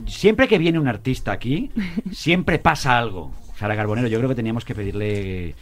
siempre 0.06 0.48
que 0.48 0.58
viene 0.58 0.78
un 0.78 0.88
artista 0.88 1.32
aquí, 1.32 1.70
siempre 2.12 2.58
pasa 2.58 2.98
algo. 2.98 3.32
Sara 3.58 3.74
Carbonero, 3.74 4.06
yo 4.08 4.18
creo 4.18 4.28
que 4.28 4.34
teníamos 4.34 4.64
que 4.66 4.74
pedirle 4.74 5.54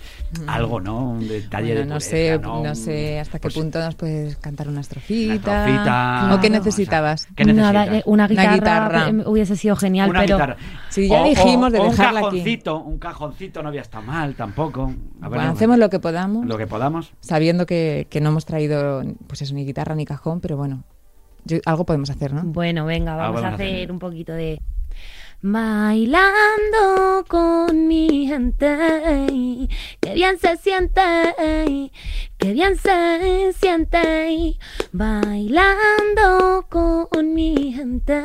algo, 0.48 0.80
¿no? 0.80 1.10
Un 1.10 1.28
detalle 1.28 1.66
Bueno, 1.74 1.80
de 1.80 1.86
no 1.86 1.94
pureza, 1.94 2.10
sé, 2.10 2.38
¿no? 2.40 2.74
sé 2.74 3.20
hasta 3.20 3.38
qué 3.38 3.42
pues, 3.42 3.54
punto 3.54 3.78
nos 3.78 3.94
puedes 3.94 4.36
cantar 4.38 4.66
una 4.66 4.74
una 4.74 4.80
estrofita. 4.80 5.64
estrofita, 5.68 6.34
¿O 6.34 6.40
qué 6.40 6.50
¿no? 6.50 6.56
necesitabas? 6.56 7.26
¿Qué 7.36 7.44
necesitas? 7.44 7.72
Nada, 7.72 7.96
eh, 7.98 8.02
una 8.06 8.26
guitarra, 8.26 8.54
guitarra. 8.54 9.08
eh, 9.10 9.22
hubiese 9.26 9.54
sido 9.56 9.76
genial, 9.76 10.10
Una 10.10 10.20
pero 10.22 10.36
guitarra. 10.36 10.56
Sí, 10.90 11.08
ya 11.08 11.22
dijimos 11.22 11.72
de 11.72 11.78
o 11.78 11.84
dejarla 11.84 12.20
un 12.22 12.26
aquí. 12.26 12.38
cajoncito, 12.38 12.78
un 12.80 12.98
cajoncito 12.98 13.62
no 13.62 13.68
había 13.68 13.82
estado 13.82 14.02
mal 14.04 14.34
tampoco. 14.34 14.92
A 15.20 15.28
ver, 15.28 15.38
Bueno, 15.38 15.52
hacemos 15.52 15.78
lo 15.78 15.88
que 15.88 16.00
podamos, 16.00 16.44
lo 16.46 16.58
que 16.58 16.66
podamos. 16.66 17.12
sabiendo 17.20 17.64
que, 17.64 18.08
que 18.10 18.20
no 18.20 18.30
hemos 18.30 18.44
traído 18.44 19.04
pues 19.28 19.40
eso, 19.42 19.54
ni 19.54 19.64
guitarra 19.64 19.94
ni 19.94 20.04
cajón, 20.04 20.40
pero 20.40 20.56
bueno, 20.56 20.82
yo- 21.44 21.58
algo 21.64 21.86
podemos 21.86 22.10
hacer, 22.10 22.32
¿no? 22.32 22.42
bueno, 22.42 22.86
venga, 22.86 23.14
vamos 23.14 23.40
a 23.42 23.50
a 23.50 23.54
hacer. 23.54 23.66
hacer 23.76 23.92
un 23.92 24.00
poquito 24.00 24.32
de 24.32 24.60
Bailando 25.46 27.22
con 27.28 27.86
mi 27.86 28.26
gente, 28.26 29.68
que 30.00 30.14
bien 30.14 30.38
se 30.38 30.56
siente, 30.56 31.02
que 32.38 32.52
bien 32.54 32.76
se 32.78 33.52
siente. 33.52 34.56
Bailando 34.92 36.66
con 36.70 37.34
mi 37.34 37.74
gente, 37.74 38.22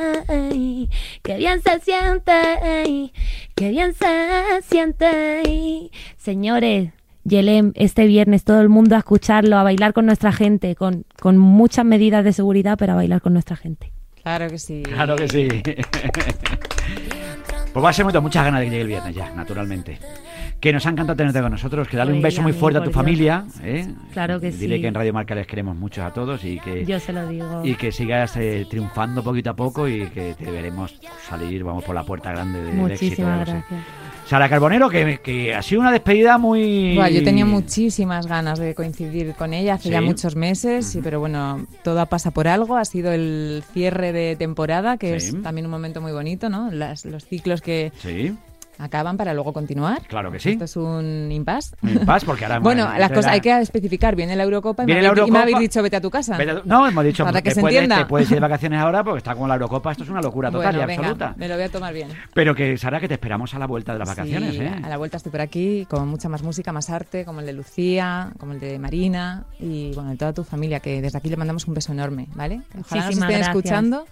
que 1.21 1.35
bien 1.35 1.61
se 1.61 1.81
siente, 1.81 3.11
que 3.53 3.69
bien 3.69 3.93
se 3.93 4.61
siente. 4.63 5.91
Señores, 6.15 6.93
Yelem, 7.25 7.73
este 7.75 8.07
viernes 8.07 8.45
todo 8.45 8.61
el 8.61 8.69
mundo 8.69 8.95
a 8.95 8.99
escucharlo, 8.99 9.57
a 9.57 9.63
bailar 9.63 9.91
con 9.91 10.05
nuestra 10.05 10.31
gente, 10.31 10.73
con, 10.77 11.03
con 11.19 11.37
muchas 11.37 11.83
medidas 11.83 12.23
de 12.23 12.31
seguridad, 12.31 12.77
pero 12.79 12.93
a 12.93 12.95
bailar 12.95 13.19
con 13.21 13.33
nuestra 13.33 13.57
gente. 13.57 13.91
Claro 14.29 14.47
que 14.47 14.59
sí. 14.59 14.83
Claro 14.83 15.15
que 15.15 15.27
sí. 15.27 15.47
Pues 17.73 17.85
va 17.85 17.89
a 17.89 17.93
ser 17.93 18.03
muy, 18.03 18.13
muchas 18.19 18.43
ganas 18.43 18.61
de 18.61 18.65
que 18.65 18.71
llegue 18.71 18.81
el 18.81 18.87
viernes 18.87 19.15
ya, 19.15 19.31
naturalmente. 19.31 19.99
Que 20.59 20.73
nos 20.73 20.85
ha 20.85 20.89
encantado 20.89 21.15
tenerte 21.15 21.41
con 21.41 21.51
nosotros, 21.51 21.87
que 21.87 21.95
darle 21.95 22.13
un 22.13 22.21
beso 22.21 22.41
muy 22.41 22.51
fuerte 22.53 22.79
a 22.79 22.81
tu 22.81 22.89
Dios. 22.89 22.95
familia. 22.95 23.45
¿eh? 23.63 23.87
Claro 24.11 24.39
que 24.41 24.51
Dile 24.51 24.75
sí. 24.75 24.81
que 24.81 24.87
en 24.87 24.93
Radio 24.93 25.13
Marca 25.13 25.33
les 25.33 25.47
queremos 25.47 25.77
mucho 25.77 26.03
a 26.03 26.11
todos 26.13 26.43
y 26.43 26.59
que, 26.59 26.85
Yo 26.85 26.99
se 26.99 27.13
lo 27.13 27.27
digo. 27.29 27.61
y 27.63 27.75
que 27.75 27.91
sigas 27.93 28.35
eh, 28.35 28.65
triunfando 28.69 29.23
poquito 29.23 29.51
a 29.51 29.55
poco 29.55 29.87
y 29.87 30.07
que 30.07 30.35
te 30.37 30.51
veremos 30.51 30.99
salir, 31.27 31.63
vamos, 31.63 31.83
por 31.85 31.95
la 31.95 32.03
puerta 32.03 32.31
grande 32.31 32.59
de, 32.61 32.71
del 32.73 32.91
éxito. 32.91 33.21
Muchísimas 33.23 33.47
sé. 33.47 33.53
gracias. 33.53 33.81
Sara 34.25 34.47
Carbonero, 34.49 34.89
que, 34.89 35.19
que 35.23 35.55
ha 35.55 35.61
sido 35.63 35.81
una 35.81 35.91
despedida 35.91 36.37
muy... 36.37 36.93
Yo 36.95 37.23
tenía 37.23 37.45
muchísimas 37.45 38.27
ganas 38.27 38.59
de 38.59 38.75
coincidir 38.75 39.33
con 39.33 39.53
ella 39.55 39.75
hace 39.75 39.89
ya 39.89 40.01
muchos 40.01 40.35
meses, 40.35 40.85
sí, 40.85 40.99
pero 41.03 41.19
bueno, 41.19 41.65
todo 41.83 42.05
pasa 42.05 42.29
por 42.31 42.47
algo. 42.47 42.77
Ha 42.77 42.85
sido 42.85 43.11
el 43.11 43.63
cierre 43.73 44.11
de 44.11 44.35
temporada, 44.35 44.97
que 44.97 45.19
Sí. 45.19 45.29
es 45.37 45.41
también 45.41 45.65
un 45.65 45.71
momento 45.71 45.99
muy 46.01 46.11
bonito, 46.11 46.47
¿no? 46.49 46.69
Las- 46.69 47.05
los 47.05 47.25
ciclos 47.25 47.61
que 47.61 47.91
Sí, 47.97 48.35
acaban 48.79 49.17
para 49.17 49.33
luego 49.33 49.53
continuar. 49.53 50.01
claro 50.07 50.31
que 50.31 50.39
sí. 50.39 50.51
Esto 50.51 50.63
es 50.65 50.75
un 50.77 51.29
impasse. 51.31 51.75
Un 51.83 51.89
impasse, 51.89 52.25
porque 52.25 52.45
ahora... 52.45 52.59
Bueno, 52.69 52.85
entre 52.85 52.99
las 52.99 53.09
cosas 53.09 53.25
la- 53.25 53.31
hay 53.33 53.41
que 53.41 53.59
especificar. 53.59 54.15
Viene 54.15 54.35
la 54.35 54.43
Eurocopa 54.43 54.83
y, 54.83 54.85
Viene 54.87 55.01
me, 55.01 55.07
la 55.07 55.11
habéis- 55.11 55.17
y 55.27 55.31
me 55.31 55.37
Eurocopa. 55.37 55.41
habéis 55.43 55.59
dicho 55.59 55.83
vete 55.83 55.95
a 55.97 56.01
tu 56.01 56.09
casa. 56.09 56.37
Vete- 56.37 56.61
No, 56.65 56.87
hemos 56.87 57.03
dicho 57.03 57.23
Para 57.23 57.41
que 57.41 57.51
se 57.51 57.61
puedes- 57.61 57.75
entienda. 57.77 57.97
te 57.97 58.05
puedes 58.05 58.29
ir 58.29 58.35
de 58.35 58.39
vacaciones 58.49 58.79
ahora 58.79 59.03
porque 59.03 59.17
está 59.19 59.35
con 59.35 59.47
la 59.49 59.55
Eurocopa, 59.55 59.91
esto 59.91 60.03
es 60.03 60.09
una 60.09 60.21
locura 60.21 60.49
total 60.49 60.75
bueno, 60.75 60.83
y 60.83 60.87
venga, 60.87 61.01
absoluta. 61.09 61.33
me 61.37 61.47
lo 61.47 61.55
voy 61.55 61.63
a 61.63 61.69
tomar 61.69 61.93
bien. 61.93 62.07
Pero 62.33 62.55
que, 62.55 62.77
Sara, 62.77 62.99
que 62.99 63.07
te 63.07 63.13
esperamos 63.15 63.53
a 63.53 63.59
la 63.59 63.67
vuelta 63.67 63.93
de 63.93 63.99
las 63.99 64.07
vacaciones, 64.07 64.55
Sí, 64.55 64.61
¿eh? 64.61 64.81
A 64.83 64.89
la 64.89 64.97
vuelta 64.97 65.17
estoy 65.17 65.31
por 65.31 65.41
aquí 65.41 65.85
con 65.89 66.07
mucha 66.07 66.29
más 66.29 66.41
música, 66.43 66.71
más 66.71 66.89
arte, 66.89 67.25
como 67.25 67.41
el 67.41 67.45
de 67.45 67.53
Lucía, 67.53 68.31
como 68.39 68.53
el 68.53 68.59
de 68.59 68.79
Marina 68.79 69.43
y 69.59 69.91
bueno, 69.93 70.11
de 70.11 70.17
toda 70.17 70.33
tu 70.33 70.43
familia, 70.43 70.79
que 70.79 71.01
desde 71.01 71.17
aquí 71.17 71.29
le 71.29 71.37
mandamos 71.37 71.67
un 71.67 71.73
beso 71.73 71.91
enorme, 71.91 72.27
¿vale? 72.33 72.61
Ojalá 72.79 72.79
nos 72.79 72.91
Muchísimas 72.91 73.11
estén 73.11 73.27
gracias. 73.27 73.47
escuchando. 73.47 74.05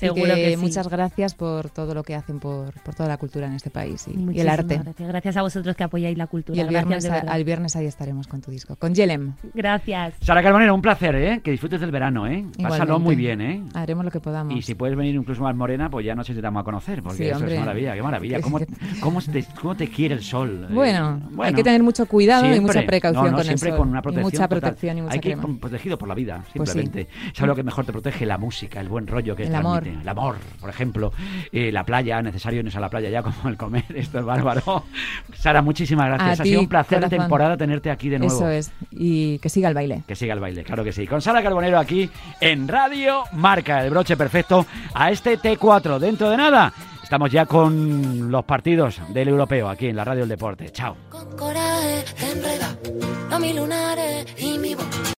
Seguro 0.00 0.34
que 0.34 0.50
sí. 0.50 0.56
Muchas 0.56 0.88
gracias 0.88 1.34
por 1.34 1.70
todo 1.70 1.94
lo 1.94 2.02
que 2.02 2.14
hacen 2.14 2.38
por, 2.40 2.72
por 2.82 2.94
toda 2.94 3.08
la 3.08 3.16
cultura 3.16 3.46
en 3.46 3.52
este 3.54 3.70
país 3.70 4.06
y, 4.08 4.10
y 4.10 4.14
el 4.14 4.20
Muchísimas 4.20 4.58
arte. 4.58 4.78
Gracias. 4.82 5.08
gracias 5.08 5.36
a 5.36 5.42
vosotros 5.42 5.76
que 5.76 5.84
apoyáis 5.84 6.16
la 6.18 6.26
cultura. 6.26 6.56
Y 6.56 6.60
el 6.60 6.66
Gracias, 6.68 6.88
viernes, 6.88 7.04
de 7.04 7.10
a- 7.10 7.12
verdad. 7.14 7.32
al 7.34 7.44
viernes 7.44 7.76
ahí 7.76 7.86
estaremos 7.86 8.26
con 8.26 8.40
tu 8.40 8.50
disco. 8.50 8.76
Con 8.76 8.94
Yelem. 8.94 9.34
Gracias. 9.54 10.14
Sara 10.20 10.42
Carbonero, 10.42 10.74
un 10.74 10.82
placer, 10.82 11.14
¿eh? 11.16 11.40
Que 11.42 11.50
disfrutes 11.50 11.80
del 11.80 11.90
verano, 11.90 12.26
¿eh? 12.26 12.44
Pásalo 12.60 12.98
muy 12.98 13.14
bien, 13.16 13.40
¿eh? 13.40 13.62
Haremos 13.74 14.04
lo 14.04 14.10
que 14.10 14.20
podamos. 14.20 14.54
Y 14.56 14.62
si 14.62 14.74
puedes 14.74 14.96
venir 14.96 15.14
incluso 15.14 15.42
más 15.42 15.54
morena, 15.54 15.90
pues 15.90 16.04
ya 16.06 16.14
no 16.14 16.24
sé 16.24 16.32
si 16.32 16.36
te 16.40 16.42
vamos 16.42 16.60
a 16.62 16.64
conocer, 16.64 17.02
porque 17.02 17.18
Sí, 17.18 17.24
eso 17.24 17.36
hombre. 17.38 17.54
es 17.54 17.60
maravilla, 17.60 17.94
qué 17.94 18.02
maravilla. 18.02 18.40
¿Cómo, 18.40 18.58
cómo 19.00 19.20
te, 19.20 19.44
cómo 19.60 19.74
te 19.76 19.88
quiere 19.88 20.14
el 20.14 20.22
sol? 20.22 20.66
eh? 20.70 20.72
Bueno, 20.74 21.20
hay 21.42 21.54
que 21.54 21.62
tener 21.62 21.82
mucho 21.82 22.06
cuidado 22.06 22.52
y 22.54 22.60
mucha 22.60 22.82
precaución 22.86 23.24
no, 23.24 23.30
no, 23.32 23.36
con 23.38 23.40
el 23.40 23.46
siempre 23.46 23.70
sol. 23.70 23.78
con 23.78 23.88
una 23.90 23.98
Y 23.98 24.02
protección. 24.02 24.24
mucha 24.24 24.48
total. 24.48 24.60
protección 24.60 24.98
y 24.98 25.02
mucha 25.02 25.14
Hay 25.14 25.20
que 25.20 25.28
ir 25.30 25.38
protegido 25.60 25.98
por 25.98 26.08
la 26.08 26.14
vida, 26.14 26.44
Pues 26.54 26.70
sí. 26.70 26.78
simplemente. 26.80 27.12
¿Sabes 27.34 27.48
lo 27.48 27.56
que 27.56 27.62
mejor 27.62 27.84
te 27.84 27.92
protege? 27.92 28.26
La 28.26 28.38
música, 28.38 28.80
el 28.80 28.88
buen 28.88 29.06
rollo 29.06 29.34
que 29.36 29.44
El 29.44 29.54
amor. 29.54 29.84
Transmite. 29.90 30.02
El 30.02 30.08
amor, 30.08 30.36
por 30.60 30.70
ejemplo. 30.70 31.12
Eh, 31.52 31.72
la 31.72 31.84
playa, 31.84 32.22
necesario 32.22 32.60
irnos 32.60 32.76
a 32.76 32.80
la 32.80 32.88
playa 32.88 33.10
ya 33.10 33.22
como 33.22 33.48
el 33.48 33.56
comer. 33.56 33.84
Esto 33.94 34.18
es 34.18 34.24
bárbaro. 34.24 34.84
Sara, 35.34 35.62
muchísimas 35.62 36.06
gracias. 36.06 36.40
A 36.40 36.42
ha 36.42 36.46
sido 36.46 36.60
un 36.60 36.68
placer 36.68 36.98
de 37.00 37.06
corazón. 37.06 37.18
temporada 37.18 37.56
tenerte 37.56 37.90
aquí 37.90 38.08
de 38.08 38.18
nuevo. 38.18 38.34
Eso 38.34 38.48
es. 38.48 38.72
Y 38.90 39.38
que 39.38 39.48
siga 39.48 39.68
el 39.68 39.74
baile. 39.74 40.02
Que 40.06 40.14
siga 40.14 40.34
el 40.34 40.40
baile, 40.40 40.64
claro 40.64 40.84
que 40.84 40.92
sí. 40.92 41.06
Con 41.06 41.20
Sara 41.20 41.42
Carbonero 41.42 41.78
aquí 41.78 42.10
en 42.40 42.68
Radio 42.68 43.24
Marca, 43.32 43.84
el 43.84 43.90
broche 43.90 44.16
perfecto 44.16 44.66
a 44.94 45.10
este 45.10 45.38
T4. 45.38 45.98
Dentro 45.98 46.30
de 46.30 46.36
nada, 46.36 46.72
estamos 47.02 47.30
ya 47.30 47.46
con 47.46 48.30
los 48.30 48.44
partidos 48.44 49.00
del 49.12 49.28
europeo 49.28 49.68
aquí 49.68 49.86
en 49.86 49.96
la 49.96 50.04
Radio 50.04 50.20
del 50.20 50.30
Deporte. 50.30 50.70
Chao. 50.70 50.96
Con 51.08 51.36
coraje 51.36 52.04
te 52.18 52.32
enreda, 52.32 52.76
no 53.30 53.40
mis 53.40 53.54
lunares 53.54 54.26
y 54.38 54.58